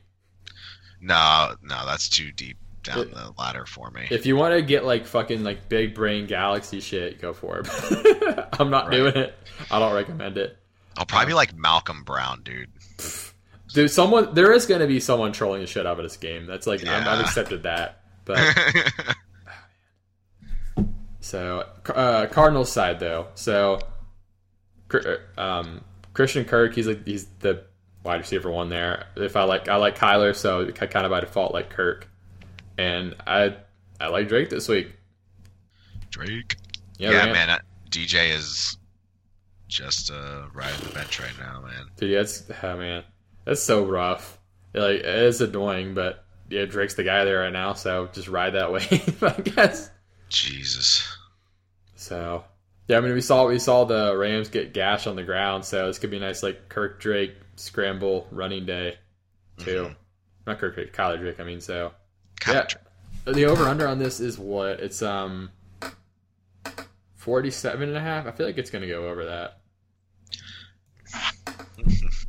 [1.02, 4.08] No, no, that's too deep down the ladder for me.
[4.12, 8.50] If you want to get like fucking like big brain galaxy shit, go for it.
[8.60, 8.98] I'm not Right.
[8.98, 9.34] doing it.
[9.72, 10.58] I don't recommend it.
[10.98, 12.70] I'll probably be like Malcolm Brown, dude.
[13.74, 16.46] Dude, someone there is going to be someone trolling the shit out of this game.
[16.46, 18.02] That's like I'm, I've accepted that.
[18.26, 18.56] But
[21.20, 23.80] so uh, Cardinals side though, so
[25.38, 25.84] um,
[26.14, 27.64] Christian Kirk, he's like he's the
[28.04, 29.06] wide receiver one there.
[29.16, 32.08] If I like I like Kyler, so kind of by default like Kirk,
[32.78, 33.56] and I
[34.00, 34.94] I like Drake this week.
[36.10, 36.56] Drake.
[36.98, 37.48] Yeah, Yeah, man.
[37.48, 37.60] man.
[37.90, 38.78] DJ is
[39.68, 41.88] just uh, riding the bench right now, man.
[41.98, 43.04] Dude, that's oh man,
[43.46, 44.40] that's so rough.
[44.74, 48.54] Like it is annoying, but yeah, Drake's the guy there right now, so just ride
[48.54, 49.90] that wave, I guess.
[50.30, 51.18] Jesus.
[51.96, 52.44] So
[52.88, 55.88] yeah, I mean we saw we saw the Rams get gashed on the ground, so
[55.88, 58.98] this could be a nice like Kirk Drake scramble running day
[59.58, 59.90] too.
[59.90, 59.96] Mhm.
[60.48, 61.40] Not Kirk Drake, Kyler Drake.
[61.40, 61.94] I mean, so
[62.42, 62.74] Kyler
[63.26, 63.34] yeah.
[63.34, 65.50] The over under on this is what it's um.
[67.24, 68.28] 47 and a half.
[68.28, 69.60] I feel like it's going to go over that.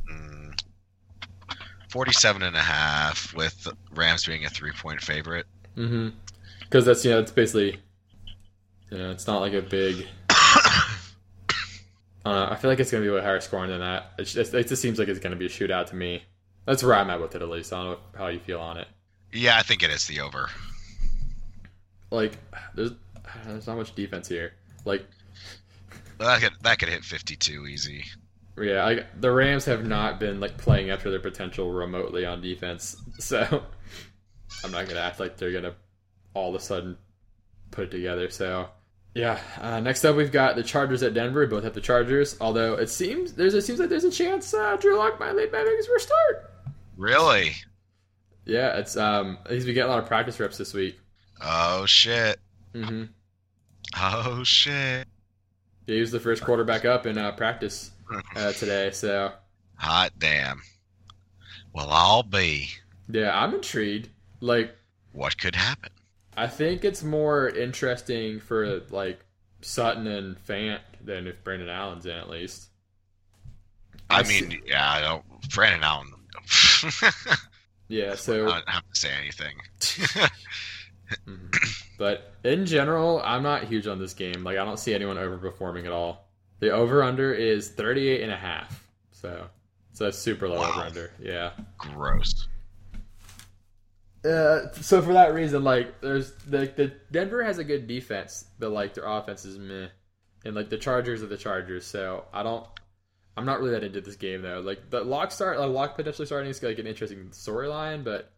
[0.09, 0.57] Mm.
[1.89, 5.47] 47 and a half with Rams being a three point favorite.
[5.75, 6.09] Mm-hmm.
[6.61, 7.77] Because that's, you know, it's basically,
[8.89, 10.07] you know, it's not like a big.
[12.25, 14.13] Uh, I feel like it's going to be a way higher scoring than that.
[14.17, 16.23] It's just, it just seems like it's going to be a shootout to me.
[16.65, 17.71] That's where I'm at with it, at least.
[17.71, 18.87] I don't know how you feel on it.
[19.31, 20.49] yeah, I think it is the over.
[22.11, 22.37] Like,
[22.73, 22.91] there's
[23.45, 24.53] there's not much defense here.
[24.85, 25.05] Like,
[26.17, 28.05] That could that could hit 52 easy.
[28.59, 32.41] yeah, I, the Rams have not been like playing up to their potential remotely on
[32.41, 33.41] defense, so
[34.63, 35.75] I'm not going to act like they're going to
[36.33, 36.97] all of a sudden
[37.71, 38.29] put it together.
[38.29, 38.69] So,
[39.15, 39.39] yeah.
[39.59, 41.47] Uh, next up, we've got the Chargers at Denver.
[41.47, 42.37] Both have the Chargers.
[42.39, 45.51] Although it seems there's it seems like there's a chance uh, Drew Lock might lead
[45.51, 46.51] back his first start.
[46.97, 47.53] Really?
[48.45, 50.99] Yeah, it's um he's been getting a lot of practice reps this week.
[51.41, 52.39] Oh shit.
[52.73, 53.05] Mm-hmm.
[53.97, 55.07] Oh shit.
[55.87, 57.91] He was the first quarterback up in uh, practice
[58.35, 58.91] uh, today.
[58.91, 59.31] So
[59.77, 60.61] Hot damn.
[61.73, 62.69] Well, I'll be.
[63.09, 64.09] yeah, I'm intrigued.
[64.41, 64.75] Like
[65.13, 65.89] What could happen?
[66.37, 69.19] I think it's more interesting for like
[69.61, 72.69] Sutton and Fant than if Brandon Allen's in at least.
[74.09, 75.23] I I see- mean, yeah, I don't.
[75.53, 76.11] Brandon Allen.
[77.87, 79.55] Yeah, so I don't have to say anything.
[81.27, 81.83] mhm.
[81.99, 84.43] but in general, I'm not huge on this game.
[84.43, 86.27] Like I don't see anyone overperforming at all.
[86.61, 88.87] The over under is 38 and a half.
[89.11, 89.45] So
[89.91, 90.69] it's a super low Wow.
[90.71, 91.11] over under.
[91.21, 91.51] Yeah.
[91.77, 92.47] Gross.
[94.25, 98.71] Uh, so for that reason, like, there's the the Denver has a good defense, but
[98.71, 99.87] like their offense is meh,
[100.43, 101.85] and like the Chargers are the Chargers.
[101.85, 102.65] So I don't,
[103.37, 104.61] I'm not really that into this game though.
[104.61, 108.31] Like the lock start, like lock potentially starting is like an interesting storyline, but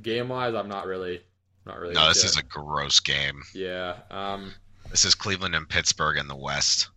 [0.00, 1.20] game wise, I'm not really,
[1.66, 1.94] not really.
[1.94, 3.42] No, this into is a gross game.
[3.54, 4.52] yeah, um,
[4.90, 6.88] This is Cleveland and Pittsburgh in the West.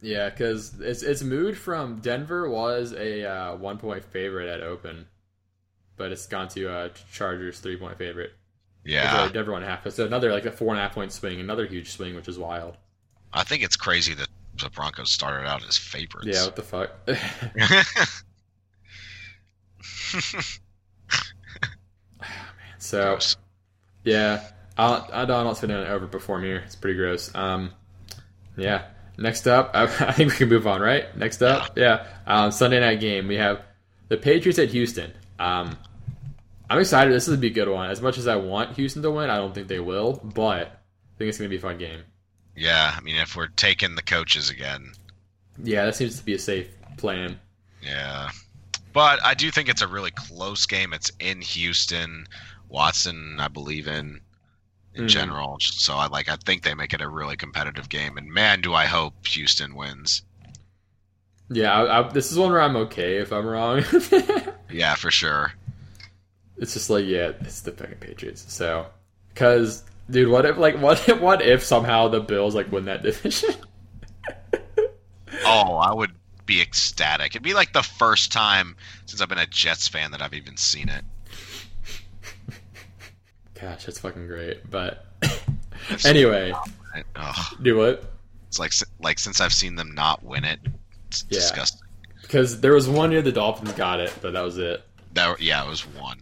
[0.00, 5.06] yeah, because it's it's moved from Denver was a uh, one point favorite at open,
[5.96, 8.32] but it's gone to uh, Chargers three point favorite.
[8.84, 9.88] Yeah, Sorry, Denver one half.
[9.90, 12.38] So another like a four and a half point swing, another huge swing, which is
[12.38, 12.76] wild.
[13.32, 14.28] I think it's crazy that
[14.60, 16.28] the Broncos started out as favorites.
[16.28, 16.90] Yeah, what the fuck?
[22.78, 23.36] so Gross.
[24.04, 26.62] yeah, I I don't, I don't spend an overperform here.
[26.64, 27.34] It's pretty gross.
[27.34, 27.72] Um,
[28.56, 28.84] yeah,
[29.18, 31.14] Next up, I, I think we can move on, right?
[31.16, 33.26] Next up, yeah, um, Sunday night game.
[33.26, 33.62] We have
[34.08, 35.12] the Patriots at Houston.
[35.38, 35.76] Um,
[36.68, 37.12] I'm excited.
[37.12, 37.90] This is a be a good one.
[37.90, 41.18] As much as I want Houston to win, I don't think they will, but I
[41.18, 42.00] think it's going to be a fun game.
[42.56, 44.92] Yeah, I mean, if we're taking the coaches again,
[45.62, 47.38] Yeah, that seems to be a safe plan.
[47.82, 48.30] yeah.
[48.92, 50.94] But I do think it's a really close game.
[50.94, 52.26] It's in Houston.
[52.68, 54.20] Watson, I believe in
[54.94, 55.08] in Mhm.
[55.08, 55.58] general.
[55.60, 56.28] So I like.
[56.30, 58.16] I think they make it a really competitive game.
[58.16, 60.22] And man, do I hope Houston wins.
[61.50, 63.84] Yeah, I, I, this is one where I'm okay if I'm wrong.
[64.70, 65.52] Yeah, for sure.
[66.58, 68.44] it's just like, yeah, it's the fucking Patriots.
[68.52, 68.86] So,
[69.28, 73.02] because, dude, what if, like, what if, what if somehow the Bills like win that
[73.04, 73.54] division?
[75.44, 76.12] Oh, I would
[76.46, 77.32] be ecstatic.
[77.32, 80.56] It'd be like the first time since I've been a Jets fan that I've even
[80.56, 81.04] seen it.
[83.60, 84.68] Gosh, that's fucking great.
[84.70, 85.06] But
[86.04, 86.52] anyway,
[87.62, 88.04] do what?
[88.48, 90.60] It's like like since I've seen them not win it,
[91.08, 91.40] it's Yeah.
[91.40, 91.85] disgusting.
[92.26, 94.82] Because there was one year the Dolphins got it, but that was it.
[95.12, 96.20] That yeah, it was one,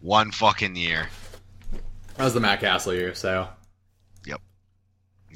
[0.00, 1.08] one fucking year.
[2.16, 3.14] That was the Matt Cassel year.
[3.14, 3.48] So,
[4.26, 4.40] Yep.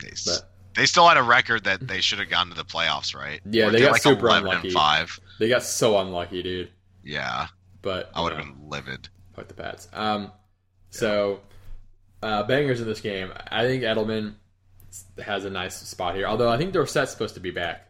[0.01, 3.15] They, but they still had a record that they should have gone to the playoffs,
[3.15, 3.41] right?
[3.45, 4.71] Yeah, they got like super 11 unlucky.
[4.71, 5.19] Five.
[5.41, 6.71] they got so unlucky, dude.
[7.03, 7.47] Yeah,
[7.83, 9.09] But I would have been livid.
[9.35, 9.89] Fuck the Pats.
[9.93, 10.31] Um,
[10.91, 11.41] so
[12.23, 13.33] uh, bangers in this game.
[13.51, 14.35] I think Edelman
[15.25, 16.27] has a nice spot here.
[16.27, 17.89] Although I think Dorsett's supposed to be back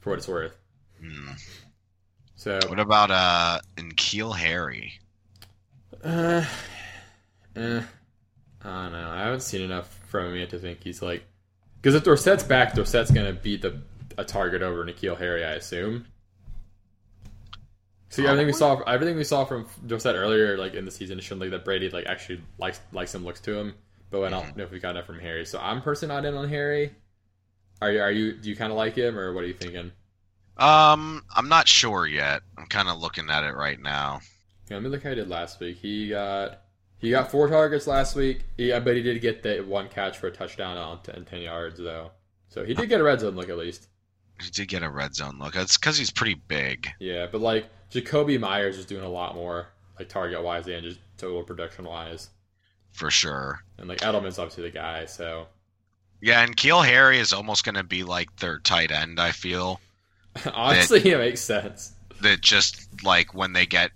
[0.00, 0.56] for what it's worth.
[1.00, 1.30] Hmm.
[2.34, 3.60] So What about uh,
[3.96, 4.92] Keel Harry?
[6.04, 6.44] uh,
[7.56, 7.82] eh,
[8.62, 9.10] I don't know.
[9.10, 11.24] I haven't seen enough from him yet to think he's like
[11.80, 13.80] because if Dorsett's back, Dorsett's gonna beat the
[14.18, 16.06] a target over N'Keal Harry, I assume.
[18.08, 21.38] See, everything we saw, everything we saw from Dorsett earlier, like in the season, showed
[21.38, 23.74] like that Brady like actually likes likes him, looks to him.
[24.10, 25.44] But I don't know if we got enough from Harry.
[25.44, 26.92] So I'm personally not in on Harry.
[27.82, 28.00] Are you?
[28.00, 28.32] Are you?
[28.32, 29.92] Do you kind of like him, or what are you thinking?
[30.56, 32.42] Um, I'm not sure yet.
[32.56, 34.20] I'm kind of looking at it right now.
[34.68, 35.76] Yeah, let me look how he did last week.
[35.76, 36.62] He got
[36.98, 38.44] he got four targets last week.
[38.56, 41.42] He, I bet he did get the one catch for a touchdown on 10, 10
[41.42, 42.10] yards though.
[42.48, 43.88] So he did get a red zone look at least.
[44.42, 45.56] He did get a red zone look.
[45.56, 46.88] It's because he's pretty big.
[46.98, 51.00] Yeah, but like Jakobi Meyers is doing a lot more, like target wise and just
[51.18, 52.30] total production wise.
[52.92, 53.60] For sure.
[53.78, 55.48] And like Edelman's obviously the guy, so
[56.20, 59.80] Yeah, and Keel Harry is almost going to be like their tight end, I feel.
[60.54, 61.92] honestly it makes sense.
[62.22, 63.90] That just like when they get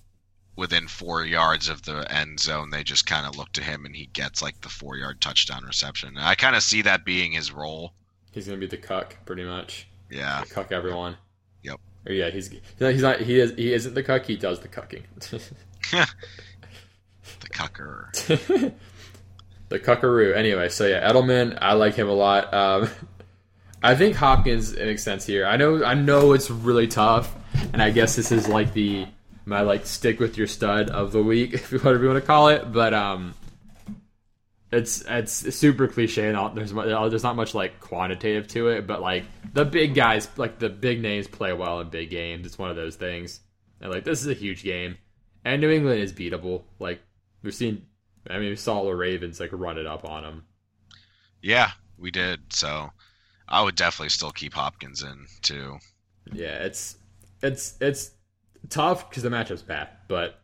[0.57, 3.97] within four yards of the end zone, they just kind of look to him and
[3.97, 6.11] he gets like the four yard touchdown reception.
[6.11, 7.95] And I kind of see that being his role.
[8.32, 9.88] He's gonna be the cuck pretty much.
[10.11, 10.45] Yeah.
[10.51, 11.16] Cuck everyone.
[11.62, 11.80] Yep.
[12.07, 14.26] Or yeah, he's he's not, he's not he is he isn't the cuck.
[14.26, 15.03] He does the cucking.
[17.41, 18.74] The cucker.
[19.68, 20.34] the cuckaroo.
[20.36, 22.53] Anyway, so yeah, Edelman, I like him a lot.
[22.53, 22.88] Um,
[23.83, 25.47] I think Hopkins makes sense here.
[25.47, 27.35] I know I know it's really tough,
[27.72, 29.07] and I guess this is like the
[29.47, 32.49] my like stick with your stud of the week, if whatever you want to call
[32.49, 32.72] it.
[32.72, 33.35] But um,
[34.72, 39.01] it's it's super cliche and all, there's there's not much like quantitative to it, but
[39.01, 42.47] like the big guys, like the big names, play well in big games.
[42.47, 43.41] It's one of those things,
[43.81, 44.99] and like this is a huge game,
[45.45, 46.62] and New England is beatable.
[46.78, 47.01] Like
[47.43, 47.87] we've seen,
[48.28, 50.45] I mean, we saw the Ravens like run it up on them.
[51.43, 52.53] Yeah, we did.
[52.53, 52.91] So
[53.51, 55.79] I would definitely still keep Hopkins in too.
[56.33, 56.97] Yeah, it's
[57.43, 58.13] it's it's
[58.69, 60.39] tough because the matchup's bad, but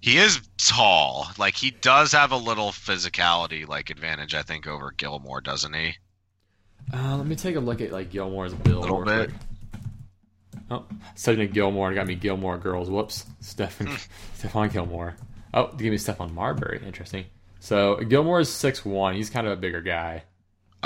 [0.00, 1.28] He is tall.
[1.38, 5.94] Like he does have a little physicality like advantage, I think, over Gilmore, doesn't he?
[6.92, 8.76] uh, let me take a look at like Gilmore's build.
[8.76, 9.30] A Little real bit.
[9.30, 9.40] quick.
[10.70, 10.84] Oh,
[11.14, 12.90] studying Gilmore got me Gilmore girls.
[12.90, 13.86] Whoops, Stephen
[14.38, 15.16] Stephon Gilmore.
[15.54, 16.82] Oh, give me Stephon Marbury.
[16.84, 17.24] Interesting.
[17.60, 19.14] So Gilmore's six one.
[19.14, 20.24] He's kind of a bigger guy.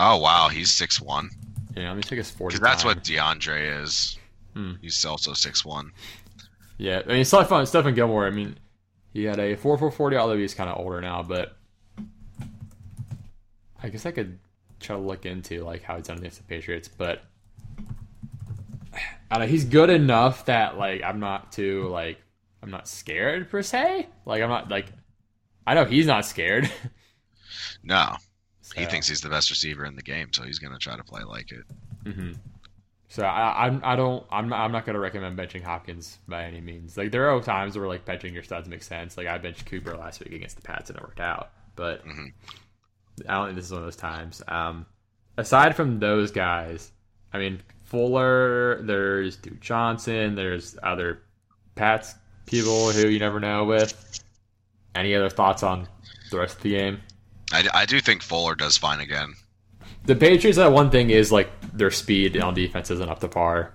[0.02, 1.28] Oh wow, he's six one.
[1.76, 2.56] Yeah, let me take his forty.
[2.56, 4.18] Because that's what DeAndre is.
[4.54, 4.72] Hmm.
[4.80, 5.92] He's also six one.
[6.78, 8.26] Yeah, I mean Stephon Stephen Gilmore.
[8.26, 8.56] I mean,
[9.12, 10.16] he had a four four forty.
[10.16, 11.54] Although he's kind of older now, but
[13.82, 14.38] I guess I could
[14.80, 16.88] try to look into like how he's done against the Patriots.
[16.88, 17.22] But
[18.94, 22.18] I don't know, he's good enough that like I'm not too like
[22.62, 24.08] I'm not scared per se.
[24.24, 24.86] Like I'm not like
[25.66, 26.70] I know he's not scared.
[27.82, 28.16] No,
[28.76, 31.22] he thinks he's the best receiver in the game, so he's gonna try to play
[31.22, 31.64] like it.
[32.12, 32.32] hmm
[33.08, 36.60] So I, I'm I don't I'm not, I'm not gonna recommend benching Hopkins by any
[36.60, 36.96] means.
[36.96, 39.16] Like there are times where like benching your studs makes sense.
[39.16, 42.32] Like I benched Cooper last week against the Pats and it worked out, but Mhm.
[43.28, 44.42] I don't think this is one of those times.
[44.48, 44.86] Um,
[45.36, 46.92] aside from those guys,
[47.32, 51.22] I mean Fuller, there's Duke Johnson, there's other
[51.74, 52.14] Pats
[52.46, 54.22] people who you never know with.
[54.94, 55.86] Any other thoughts on
[56.30, 57.00] the rest of the game?
[57.52, 59.34] I, I do think Fuller does fine again.
[60.04, 63.74] The Patriots, that one thing is like their speed on defense isn't up to par.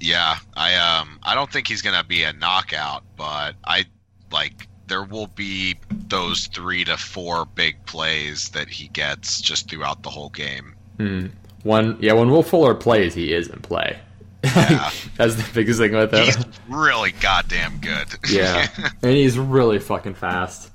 [0.00, 3.84] Yeah, I um I don't think he's gonna be a knockout, but I
[4.32, 5.76] like there will be
[6.08, 10.74] those three to four big plays that he gets just throughout the whole game.
[10.98, 11.26] Hmm.
[11.62, 13.98] When yeah, when Will Fuller plays, he is in play.
[14.44, 14.90] Yeah.
[15.16, 16.24] That's the biggest thing with him.
[16.24, 16.38] He's
[16.68, 18.08] really goddamn good.
[18.30, 18.68] Yeah,
[19.02, 20.69] and he's really fucking fast.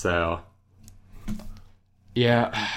[0.00, 0.40] So,
[2.14, 2.68] yeah,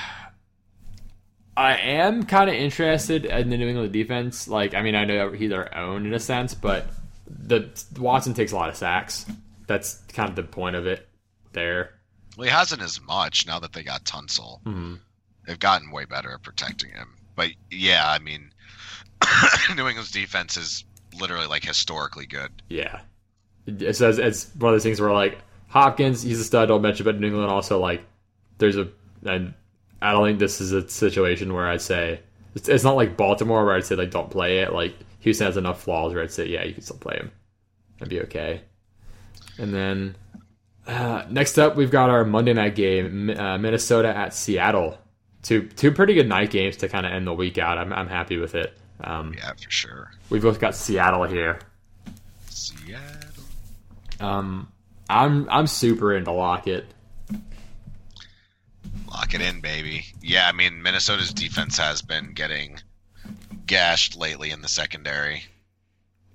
[1.55, 4.49] I am kind of interested in the New England defense.
[4.49, 6.85] Like, I mean, I know he's their own in a sense, but
[7.25, 9.25] the Watson takes a lot of sacks.
[9.67, 11.07] That's kind of the point of it.
[11.53, 11.91] There,
[12.35, 14.61] well, he hasn't as much now that they got Tunsil.
[14.63, 14.99] Mhm.
[15.47, 17.15] They've gotten way better at protecting him.
[17.37, 18.51] But yeah, I mean,
[19.77, 20.83] New England's defense is
[21.17, 22.51] literally like historically good.
[22.67, 22.99] yeah.
[23.65, 25.37] It says it's one of those things where like
[25.73, 26.67] Hopkins, he's a stud.
[26.67, 28.03] Don't mention, but New England also like
[28.59, 28.87] there's a
[29.25, 29.55] and
[30.03, 32.19] I don't think this is a situation where I'd say
[32.53, 34.71] it's, it's not like Baltimore where I'd say like don't play it.
[34.71, 37.31] Like Houston has enough flaws where I'd say yeah you can still play him.
[37.97, 38.61] That'd be okay.
[39.57, 40.15] And then
[40.85, 44.99] uh, next up we've got our Monday night game, uh, Minnesota at Seattle.
[45.41, 47.79] Two two pretty good night games to kind of end the week out.
[47.79, 48.77] I'm I'm happy with it.
[49.03, 50.11] Um, Yeah, for sure.
[50.29, 51.57] We've both got Seattle here.
[52.47, 53.43] Seattle.
[54.19, 54.67] Um,
[55.09, 56.85] I'm I'm super into Lockett.
[59.07, 60.05] Lock it in, baby.
[60.21, 62.79] Yeah, I mean Minnesota's defense has been getting
[63.67, 65.43] gashed lately in the secondary.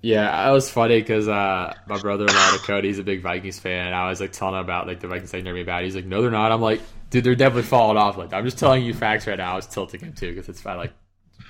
[0.01, 3.87] Yeah, it was funny because uh, my brother-in-law Dakota, he's a big Vikings fan.
[3.87, 5.83] And I was like telling him about like the Vikings saying they're gonna be bad.
[5.83, 6.53] He's like, no, they're not.
[6.53, 8.15] I'm like, dude, they're definitely falling off.
[8.17, 9.51] Like, I'm just telling you facts right now.
[9.53, 10.93] I was tilting him too because it's I like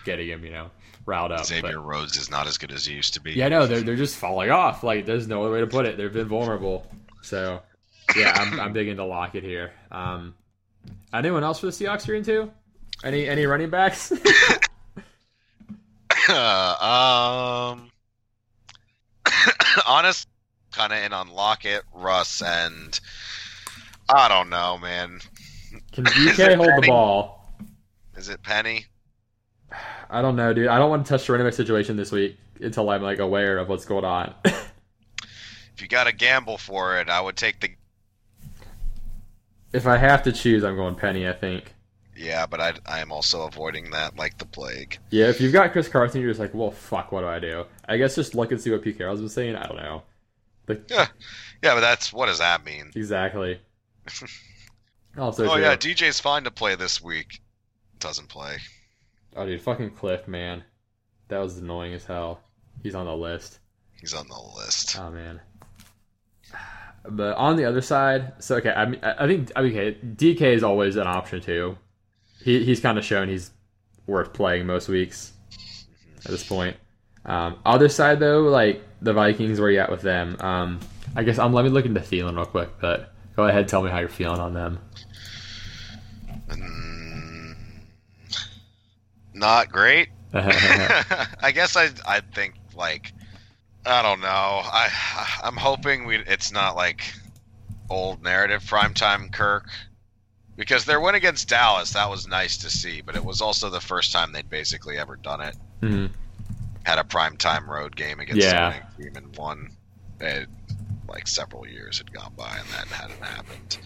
[0.03, 0.71] getting him, you know,
[1.05, 1.45] riled up.
[1.45, 3.33] Xavier But, Rhodes is not as good as he used to be.
[3.33, 4.83] yeah, no, they're they're just falling off.
[4.83, 5.97] Like, there's no other way to put it.
[5.97, 6.87] They've been vulnerable.
[7.21, 7.61] So,
[8.15, 9.71] yeah, I'm I'm big into Lockett here.
[9.91, 10.35] Um,
[11.13, 12.51] anyone else for the Seahawks you're into?
[13.03, 14.11] Any any running backs?
[16.29, 17.89] um,
[19.87, 20.27] honest,
[20.71, 22.99] kind of in on Lockett, Russ, and
[24.07, 25.21] I don't know, man.
[25.91, 27.51] Can DK hold the ball?
[28.15, 28.85] Is it Penny?
[30.09, 30.67] I don't know, dude.
[30.67, 33.57] I don't want to touch the running back situation this week until I'm like aware
[33.57, 34.33] of what's going on.
[35.79, 37.69] If you got to gamble for it, I would take the.
[39.71, 41.25] if I have to choose, I'm going Penny.
[41.25, 41.73] I think.
[42.17, 44.97] Yeah, but I, I am also avoiding that like the plague.
[45.09, 47.63] Yeah, if you've got Chris Carson, you're just like, well, fuck, what do I do?
[47.87, 49.55] I guess just look and see what Pete Carroll's been saying.
[49.55, 50.03] I don't know.
[50.67, 51.07] Like, Yeah,
[51.63, 52.91] yeah, but that's what does that mean?
[52.93, 53.61] exactly.
[55.17, 57.41] Oh too- oh, yeah, DJ's fine to play this week.
[57.99, 58.57] Doesn't play.
[59.37, 60.63] oh dude, fucking Cliff, man,
[61.29, 62.41] that was annoying as hell.
[62.83, 63.59] He's on the list.
[63.99, 64.97] He's on the list.
[64.99, 65.41] Oh man.
[67.07, 70.63] But on the other side, so okay, I mean, I I think okay, DK is
[70.63, 71.77] always an option too.
[72.43, 73.51] He he's kind of shown he's
[74.05, 75.33] worth playing most weeks
[76.25, 76.77] at this point.
[77.25, 80.37] Um, other side though, like the Vikings, where you at with them?
[80.39, 80.79] Um,
[81.15, 81.53] I guess I'm.
[81.53, 84.39] let me look into Thielen real quick, but go ahead, tell me how you're feeling
[84.39, 84.79] on them.
[86.49, 87.55] Mm,
[89.33, 90.09] not great.
[90.33, 93.13] I guess I I think like
[93.85, 94.27] I don't know.
[94.27, 94.89] I
[95.43, 97.13] I'm hoping we it's not like
[97.89, 99.69] old narrative primetime Kirk
[100.55, 103.79] because their win against Dallas that was nice to see, but it was also the
[103.81, 105.55] first time they'd basically ever done it.
[105.81, 106.11] Mhm.
[106.85, 108.67] Had a primetime road game against Yeah.
[108.67, 109.75] a winning team and won.
[110.19, 110.49] It,
[111.07, 113.77] like several years had gone by and that hadn't happened.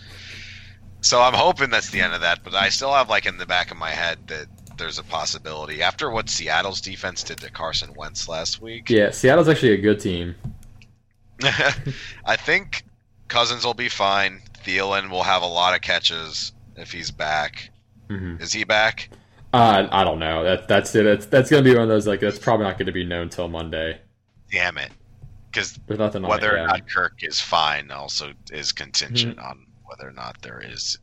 [1.01, 3.45] So I'm hoping that's the end of that, but I still have like in the
[3.45, 4.47] back of my head that
[4.83, 8.89] there's a possibility after what Seattle's defense did to Carson Wentz last week.
[8.89, 10.35] Yeah, Seattle's actually a good team.
[11.41, 12.83] I think
[13.29, 14.41] Cousins will be fine.
[14.65, 17.69] Thielen will have a lot of catches if he's back.
[18.09, 19.09] hmm Is he back?
[19.53, 20.43] Uh, I don't know.
[20.43, 21.03] That that's it.
[21.03, 23.29] That's, that's gonna be one of those like that's probably not going to be known
[23.29, 24.01] till Monday.
[24.51, 24.91] Damn it.
[25.49, 26.67] Because There's nothing on whether it or yet.
[26.67, 29.45] not Kirk is fine also is contingent Mm-hmm.
[29.47, 30.97] on whether or not there is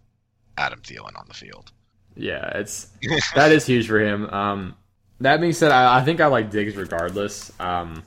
[0.59, 1.73] Adam Thielen on the field.
[2.17, 2.89] Yeah, it's
[3.35, 4.29] that is huge for him.
[4.31, 4.77] Um,
[5.21, 7.53] that being said, I, I think I like Diggs regardless.
[7.61, 8.03] Um,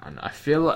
[0.00, 0.68] I, know, I feel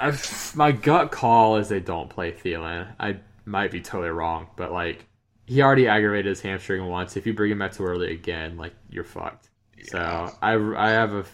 [0.00, 0.16] I,
[0.54, 2.88] my gut call is they don't play Thielen.
[3.00, 5.06] I might be totally wrong, but like
[5.46, 7.16] he already aggravated his hamstring once.
[7.16, 9.48] If you bring him back too early again, like you're fucked.
[9.84, 11.24] So I, I have a,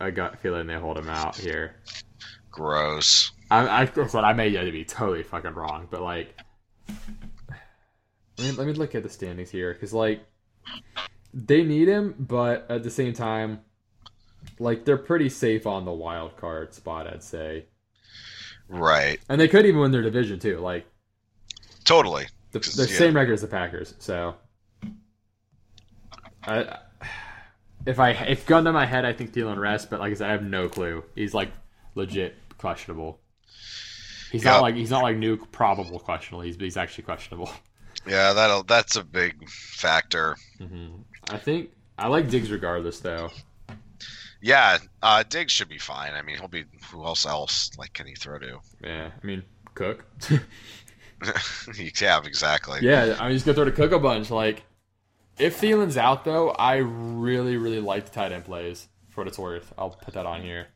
[0.00, 1.76] a gut feeling they hold him out here.
[2.50, 3.32] Gross.
[3.50, 6.38] I, I, I may yet to be totally fucking wrong, but like,
[8.38, 10.24] let me, let me look at the standings here because like
[11.32, 13.60] they need him, but at the same time,
[14.58, 17.66] like they're pretty safe on the wild card spot, I'd say,
[18.68, 19.20] Right.
[19.28, 20.58] and they could even win their division too.
[20.58, 20.86] Like,
[21.84, 22.26] Totally.
[22.52, 22.98] The, they're yeah.
[22.98, 24.36] same record as the Packers, so.
[26.44, 26.78] I,
[27.86, 30.28] if I if gun to my head, I think Thielen rests, but like I said,
[30.28, 31.04] I have no clue.
[31.14, 31.50] He's like
[31.94, 33.20] legit questionable.
[34.30, 36.42] He's not like he's not like new probable questionable.
[36.42, 37.50] He's he's actually questionable.
[38.06, 40.36] Yeah, that'll that's a big factor.
[40.58, 40.88] hmm
[41.30, 43.30] I think I like Diggs regardless, though.
[44.42, 46.12] Yeah, uh, Diggs should be fine.
[46.12, 46.64] I mean, he'll be.
[46.90, 47.24] Who else?
[47.24, 48.58] Else like can he throw to?
[48.82, 49.42] Yeah, I mean
[49.74, 50.04] Cook.
[52.00, 52.80] yeah, exactly.
[52.82, 54.30] yeah, I mean just gonna throw to Cook a bunch.
[54.30, 54.64] Like
[55.38, 58.88] if Thielen's out though, I really really like the tight end plays.
[59.08, 60.66] For what it's worth, I'll put that on here.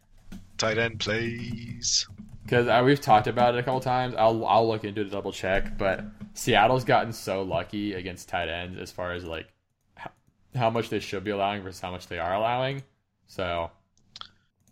[0.56, 2.06] Tight end plays.
[2.48, 4.14] Because we've talked about it a couple times.
[4.16, 8.48] I'll I'll look into it to double check, but Seattle's gotten so lucky against tight
[8.48, 9.48] ends as far as like
[9.94, 10.10] how,
[10.54, 12.82] how much they should be allowing versus how much they are allowing.
[13.26, 13.70] So,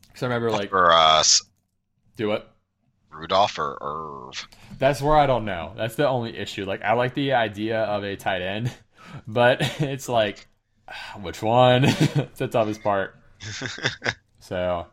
[0.09, 1.43] because I remember like Or uh, S-
[2.17, 2.47] do it.
[3.11, 4.49] Rudolph or Irv.
[4.79, 5.73] That's where I don't know.
[5.77, 6.65] That's the only issue.
[6.65, 8.73] Like I like the idea of a tight end,
[9.27, 10.47] but it's like
[11.21, 11.85] which one?
[11.85, 13.17] it's the toughest part.
[14.39, 14.87] So.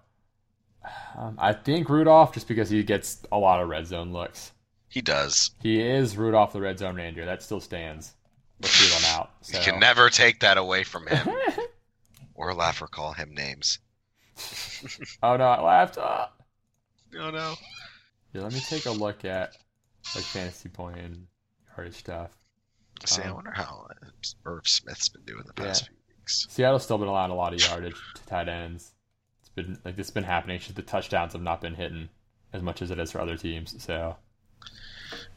[1.17, 4.51] Um, I think Rudolph, just because he gets a lot of red zone looks.
[4.89, 5.51] he does.
[5.61, 7.25] He is Rudolph the Red Zone Ranger.
[7.25, 8.13] That still stands.
[8.61, 9.31] Let's out.
[9.41, 9.57] So.
[9.57, 11.27] You can never take that away from him,
[12.36, 13.79] or laugh or call him names.
[15.23, 15.97] oh no, I laughed.
[15.99, 16.31] Ah.
[17.19, 17.55] Oh no.
[18.34, 19.55] Yeah, let me take a look at
[20.15, 21.27] like fantasy point and
[21.75, 22.31] yardage stuff.
[23.05, 23.88] See, I Um, wonder how
[24.45, 25.88] Irv Smith's been doing the past Yeah.
[25.89, 26.47] few weeks.
[26.49, 28.93] Seattle's still been allowing a lot of yardage to tight ends.
[29.55, 30.55] Been like this has been happening.
[30.55, 32.09] It's just the touchdowns have not been hitting
[32.53, 33.75] as much as it is for other teams.
[33.83, 34.15] So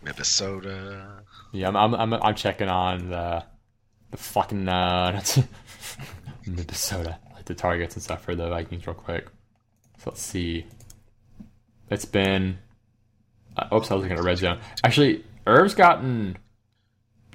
[0.02, 1.22] Minnesota.
[1.52, 3.44] yeah, I'm I'm I'm, I'm checking on the
[4.10, 5.20] the fucking uh,
[6.46, 9.26] Minnesota like the targets and stuff for the Vikings real quick.
[9.98, 10.66] So let's see.
[11.90, 12.58] It's been.
[13.56, 14.60] Uh, oops, I was looking at red zone.
[14.84, 16.36] Actually, Irv's gotten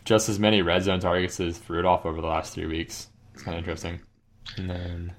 [0.05, 3.07] just as many red zone targets as Rudolph over the last three weeks.
[3.33, 4.01] It's kind of interesting.
[4.57, 5.13] And then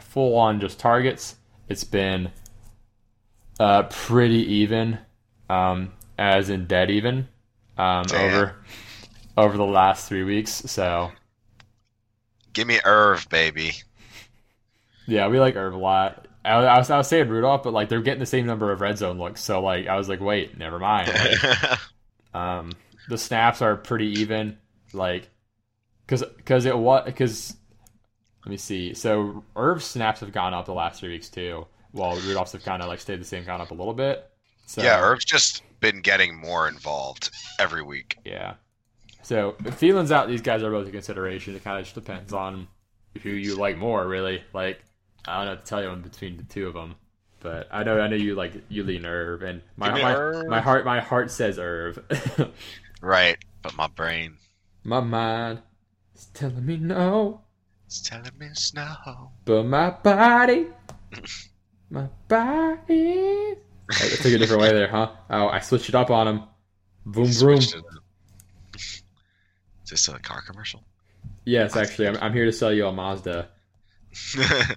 [0.00, 1.36] full on just targets,
[1.68, 2.30] it's been
[3.60, 4.98] uh, pretty even,
[5.50, 7.28] um, as in dead even,
[7.76, 8.56] um, over
[9.36, 10.52] over the last three weeks.
[10.52, 11.12] So
[12.52, 13.72] Give me Irv, baby.
[15.06, 16.26] yeah, we like Irv a lot.
[16.44, 18.80] I, I was I was saying Rudolph, but like they're getting the same number of
[18.80, 19.42] red zone looks.
[19.42, 21.08] So like I was like, wait, never mind.
[21.12, 21.78] Like,
[22.34, 22.72] Um,
[23.08, 24.58] the snaps are pretty even,
[24.92, 25.30] like,
[26.06, 27.56] cause, cause it what, cause,
[28.44, 28.94] let me see.
[28.94, 32.82] So Irv's snaps have gone up the last three weeks too, while Rudolph's have kind
[32.82, 34.30] of like stayed the same, gone up a little bit.
[34.66, 38.16] So yeah, Irv's just been getting more involved every week.
[38.24, 38.54] yeah.
[39.22, 41.54] So if Thielen's out, these guys are both a consideration.
[41.54, 42.66] It kind of just depends on
[43.22, 44.42] who you like more, really.
[44.54, 44.80] Like
[45.26, 46.94] I don't know what to tell you in between the two of them,
[47.40, 50.46] but I know I know you like you lean Irv, and my my, Irv.
[50.46, 51.98] my heart my heart says Irv.
[53.00, 54.38] Right, but my brain
[54.82, 55.60] My mind
[56.16, 57.42] is telling me no,
[57.88, 59.32] is telling me no.
[59.44, 60.66] but my body,
[61.90, 63.54] my body.
[63.90, 65.10] I took a different way there, huh?
[65.30, 66.42] Oh, I switched it up on him.
[67.06, 67.58] Boom, boom.
[68.78, 69.02] Is
[69.90, 70.84] this a car commercial?
[71.46, 73.48] Yes, actually, I'm, I'm here to sell you a Mazda.
[74.38, 74.76] I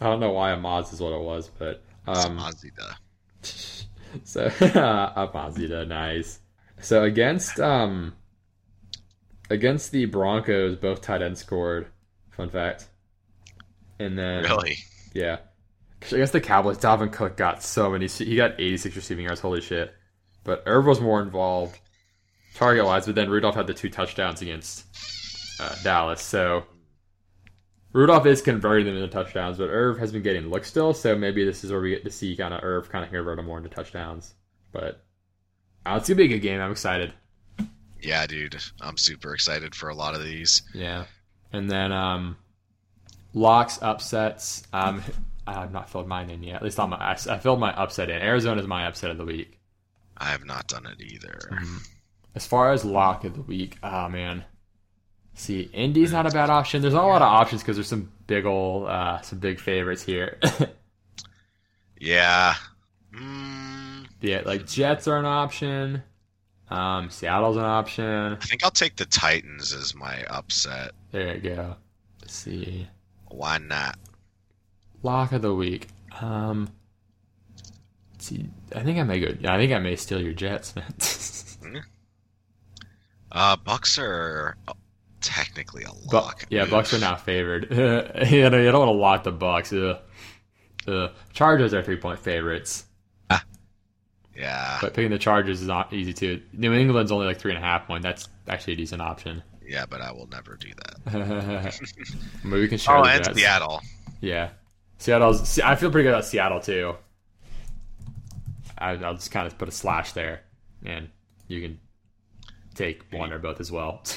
[0.00, 2.96] don't know why a Mazda is what it was, but um, Mazda.
[4.24, 6.40] so a Mazda, nice.
[6.80, 8.14] So against um
[9.50, 11.88] against the Broncos, both tight ends scored.
[12.36, 12.88] Fun fact.
[13.98, 14.76] And then Really?
[15.14, 15.38] Yeah.
[16.00, 18.06] 'Cause I guess the Cowboys, Dalvin Cook got so many.
[18.06, 19.40] He got 86 receiving yards.
[19.40, 19.94] Holy shit.
[20.44, 21.78] But Irv was more involved
[22.54, 24.84] target wise, but then Rudolph had the two touchdowns against
[25.58, 26.20] uh, Dallas.
[26.22, 26.66] So
[27.92, 30.92] Rudolph is converting them into touchdowns, but Irv has been getting looks still.
[30.92, 33.36] So maybe this is where we get to see kind of Irv kind of convert
[33.36, 34.34] them more into touchdowns.
[34.72, 35.02] But
[35.86, 36.60] uh, it's going to be a good game.
[36.60, 37.12] I'm excited.
[38.02, 38.56] Yeah, dude.
[38.82, 40.62] I'm super excited for a lot of these.
[40.74, 41.06] Yeah.
[41.52, 42.36] And then um
[43.34, 44.62] locks upsets.
[44.72, 45.02] Um
[45.46, 46.56] I've not filled mine in yet.
[46.56, 48.20] At least my I, I filled my upset in.
[48.20, 49.58] Arizona's my upset of the week.
[50.18, 51.38] I have not done it either.
[52.34, 54.44] As far as lock of the week, oh man.
[55.34, 56.80] See, Indy's not a bad option.
[56.80, 60.02] There's not a lot of options because there's some big old uh some big favorites
[60.02, 60.38] here.
[61.98, 62.54] Yeah.
[63.14, 66.02] Mm, yeah, like Jets are an option.
[66.68, 68.04] Um Seattle's an option.
[68.40, 70.92] I think I'll take the Titans as my upset.
[71.12, 71.76] There you go.
[72.20, 72.88] Let's see.
[73.28, 73.98] Why not?
[75.02, 75.88] Lock of the week.
[76.20, 76.68] Um,
[78.18, 79.28] see, I think I may go.
[79.48, 80.92] I think I may steal your Jets, man.
[83.32, 84.72] Uh, Bucs are uh,
[85.20, 86.46] technically a Bu- lock.
[86.48, 87.66] yeah, Bucs are now favored.
[87.70, 87.76] you,
[88.48, 89.72] know, you don't want to lock the Bucs.
[89.76, 89.98] Ugh.
[90.88, 91.10] Ugh.
[91.32, 92.84] Chargers are three point favorites.
[94.36, 94.40] Ah.
[94.40, 96.42] Yeah, But picking the Chargers is not easy too.
[96.52, 98.02] New England's only like three and a half point.
[98.02, 99.42] That's actually a decent option.
[99.66, 101.80] yeah, but I will never do that.
[102.44, 103.38] Maybe we can share Oh, and Jets.
[103.38, 103.80] Seattle.
[104.20, 104.50] Yeah,
[104.98, 105.58] Seattle's.
[105.60, 106.94] I feel pretty good about Seattle too.
[108.78, 110.42] I, I'll just kind of put a slash there,
[110.84, 111.08] and
[111.48, 111.78] you can
[112.74, 114.02] take one or both as well.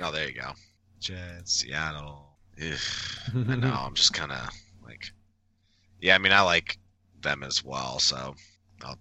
[0.00, 0.52] Oh, there you go.
[1.00, 2.24] Jets, Seattle.
[2.62, 2.78] Ugh.
[3.48, 3.74] I know.
[3.86, 4.48] I'm just kind of
[4.86, 5.10] like,
[6.00, 6.14] yeah.
[6.14, 6.78] I mean, I like
[7.20, 7.98] them as well.
[7.98, 8.36] So,
[8.84, 8.96] I'll,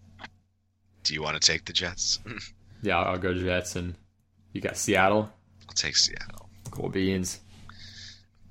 [1.07, 2.19] do you want to take the Jets?
[2.81, 3.95] yeah, I'll, go Jets, and
[4.53, 5.31] you got Seattle.
[5.67, 6.49] I'll take Seattle.
[6.71, 7.39] Cool beans.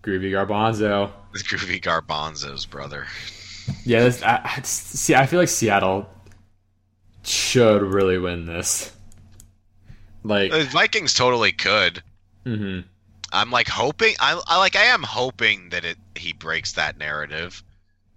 [0.03, 1.11] Groovy Garbanzo.
[1.33, 3.07] The Groovy Garbanzos, brother.
[3.85, 6.09] Yeah, this, I, I, see, I feel like Seattle
[7.25, 8.91] should really win this.
[10.25, 12.03] Like, The Vikings totally could.
[12.47, 12.85] mhm.
[13.33, 14.15] I'm like hoping.
[14.21, 14.77] I, I like.
[14.77, 17.63] I am hoping that it he breaks that narrative,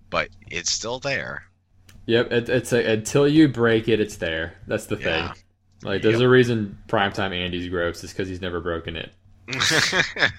[0.10, 1.44] but it's still there.
[2.10, 2.32] Yep.
[2.32, 4.55] It, it's a, until you break it, it's there.
[4.66, 5.05] That's the thing.
[5.26, 5.34] Yeah.
[5.84, 9.12] Like, there's a reason primetime Andy's gross is because he's never broken it.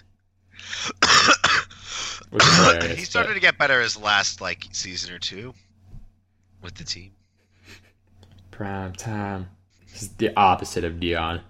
[2.32, 5.52] He started but- to get better his last like season or two
[6.62, 7.10] with the team.
[8.52, 9.48] Prime time.
[9.92, 11.40] This is the opposite of Deion.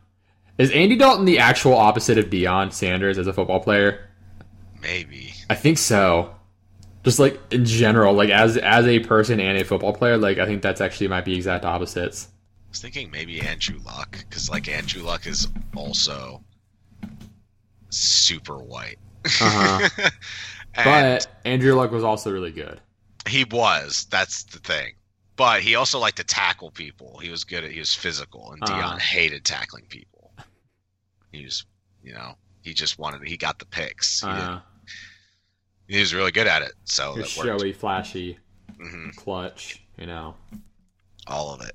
[0.57, 4.09] Is Andy Dalton the actual opposite of Deion Sanders as a football player?
[4.81, 5.35] Maybe.
[5.51, 6.35] I think so.
[7.05, 10.47] Just like in general, like as as a person and a football player, like I
[10.47, 12.29] think that's actually might be exact opposites.
[12.33, 16.43] I was thinking maybe Andrew Luck because like Andrew Luck is also
[17.91, 18.99] super white.
[19.25, 20.11] Uh-huh.
[20.77, 22.81] But Andrew Luck was also really good.
[23.27, 24.07] he was.
[24.09, 24.95] That's the thing.
[25.35, 27.19] But he also liked to tackle people.
[27.19, 27.73] He was good at.
[27.73, 28.97] He was physical, and Deion Uh-huh.
[28.99, 30.33] hated tackling people.
[31.33, 31.67] He was,
[32.05, 33.27] you know, he just wanted.
[33.27, 34.21] He got the picks.
[34.21, 34.61] He, didn't- Uh,
[35.91, 36.73] he was really good at it.
[36.85, 37.29] So worked.
[37.29, 38.39] showy, flashy,
[38.81, 40.37] hmm clutch, you know.
[41.27, 41.73] All of it.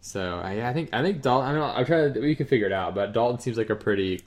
[0.00, 1.48] So I, I think I think Dalton.
[1.48, 1.74] I don't know.
[1.74, 2.20] I'm trying to.
[2.20, 4.20] We can figure it out, but Dalton seems like a pretty.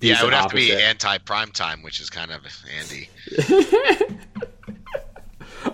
[0.00, 2.46] Yeah, it would have to be anti prime time, which is kind of
[2.78, 3.10] Andy.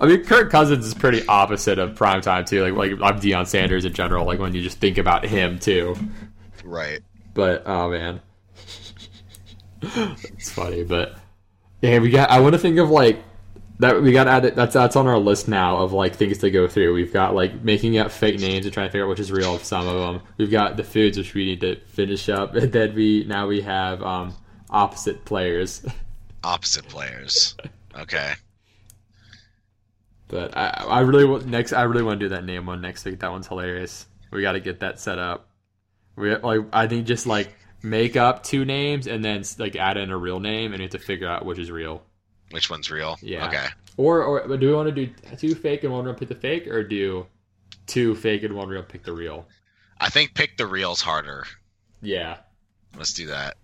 [0.00, 2.64] I mean, Kirk Cousins is pretty opposite of primetime too.
[2.66, 4.26] Like, like I'm Deion Sanders in general.
[4.26, 5.94] Like when you just think about him too.
[6.64, 7.00] Right.
[7.34, 8.20] But oh man,
[9.82, 10.82] it's funny.
[10.84, 11.16] But
[11.84, 12.30] yeah, we got.
[12.30, 13.22] I want to think of like
[13.78, 14.00] that.
[14.00, 14.56] We got added.
[14.56, 16.94] That's that's on our list now of like things to go through.
[16.94, 19.54] We've got like making up fake names and trying to figure out which is real.
[19.54, 20.26] of Some of them.
[20.38, 22.54] We've got the foods which we need to finish up.
[22.54, 24.34] And then we now we have um
[24.70, 25.84] opposite players.
[26.42, 27.54] Opposite players.
[27.94, 28.32] Okay.
[30.28, 31.74] But I, I really want next.
[31.74, 33.20] I really want to do that name one next week.
[33.20, 34.06] That one's hilarious.
[34.30, 35.50] We got to get that set up.
[36.16, 36.62] We like.
[36.72, 37.54] I think just like
[37.84, 40.92] make up two names and then like add in a real name, and you have
[40.92, 42.02] to figure out which is real.
[42.50, 43.18] Which one's real?
[43.22, 43.46] Yeah.
[43.48, 43.66] Okay.
[43.96, 46.34] Or or but do we want to do two fake and one real pick the
[46.34, 47.26] fake, or do
[47.86, 49.46] two fake and one real pick the real?
[50.00, 51.46] I think pick the reels harder.
[52.02, 52.38] Yeah,
[52.96, 53.56] Let's do that.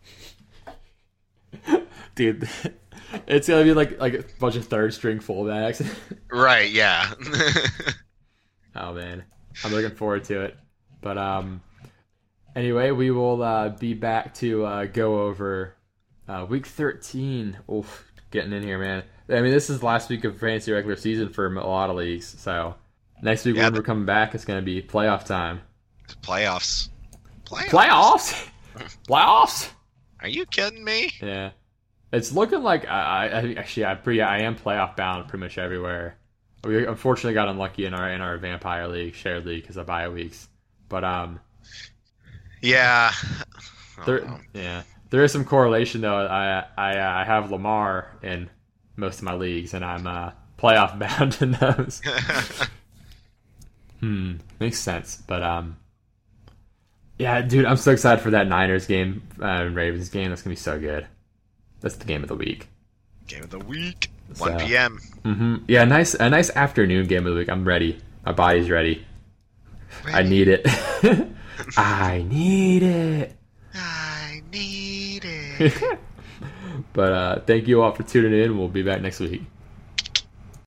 [2.14, 2.48] dude.
[3.26, 5.84] It's gonna be like like a bunch of third string fullbacks.
[6.30, 7.12] Right, yeah.
[8.76, 9.24] Oh man,
[9.64, 10.56] I'm looking forward to it.
[11.00, 11.60] But um,
[12.60, 15.74] anyway, we will uh, be back to uh, go over
[16.28, 17.56] uh, week 13.
[17.72, 19.02] Oof, getting in here, man.
[19.28, 21.96] I mean, this is the last week of fantasy regular season for a lot of
[21.96, 22.26] leagues.
[22.26, 22.74] So
[23.22, 25.60] next week Yeah, when but- we're coming back, it's going to be playoff time.
[26.22, 26.88] Playoffs.
[27.46, 27.68] Playoffs.
[27.70, 28.48] Playoffs,
[29.08, 29.70] playoffs.
[30.20, 31.10] Are you kidding me?
[31.22, 31.50] Yeah,
[32.12, 35.56] it's looking like I, I I- actually I pretty I am playoff bound pretty much
[35.58, 36.16] everywhere.
[36.62, 40.08] We unfortunately got unlucky in our in our vampire league shared league because of bye
[40.08, 40.48] weeks,
[40.88, 41.40] but um.
[42.60, 43.12] Yeah.
[44.06, 44.40] There, no.
[44.54, 46.26] yeah, there is some correlation though.
[46.26, 48.48] I I uh, I have Lamar in
[48.96, 52.00] most of my leagues, and I'm uh, playoff bound in those.
[54.00, 55.22] hmm, makes sense.
[55.26, 55.76] But um,
[57.18, 60.30] yeah, dude, I'm so excited for that Niners game, uh, Ravens game.
[60.30, 61.06] That's gonna be so good.
[61.82, 62.68] That's the game of the week.
[63.26, 64.08] Game of the week.
[64.38, 64.98] 1 So- p.m.
[65.24, 67.50] hmm Yeah, nice a nice afternoon game of the week.
[67.50, 68.00] I'm ready.
[68.24, 69.04] My body's ready.
[70.06, 70.66] I need it.
[71.76, 73.36] I need it.
[73.74, 75.98] I need it.
[76.92, 78.58] but uh, thank you all for tuning in.
[78.58, 79.42] We'll be back next week.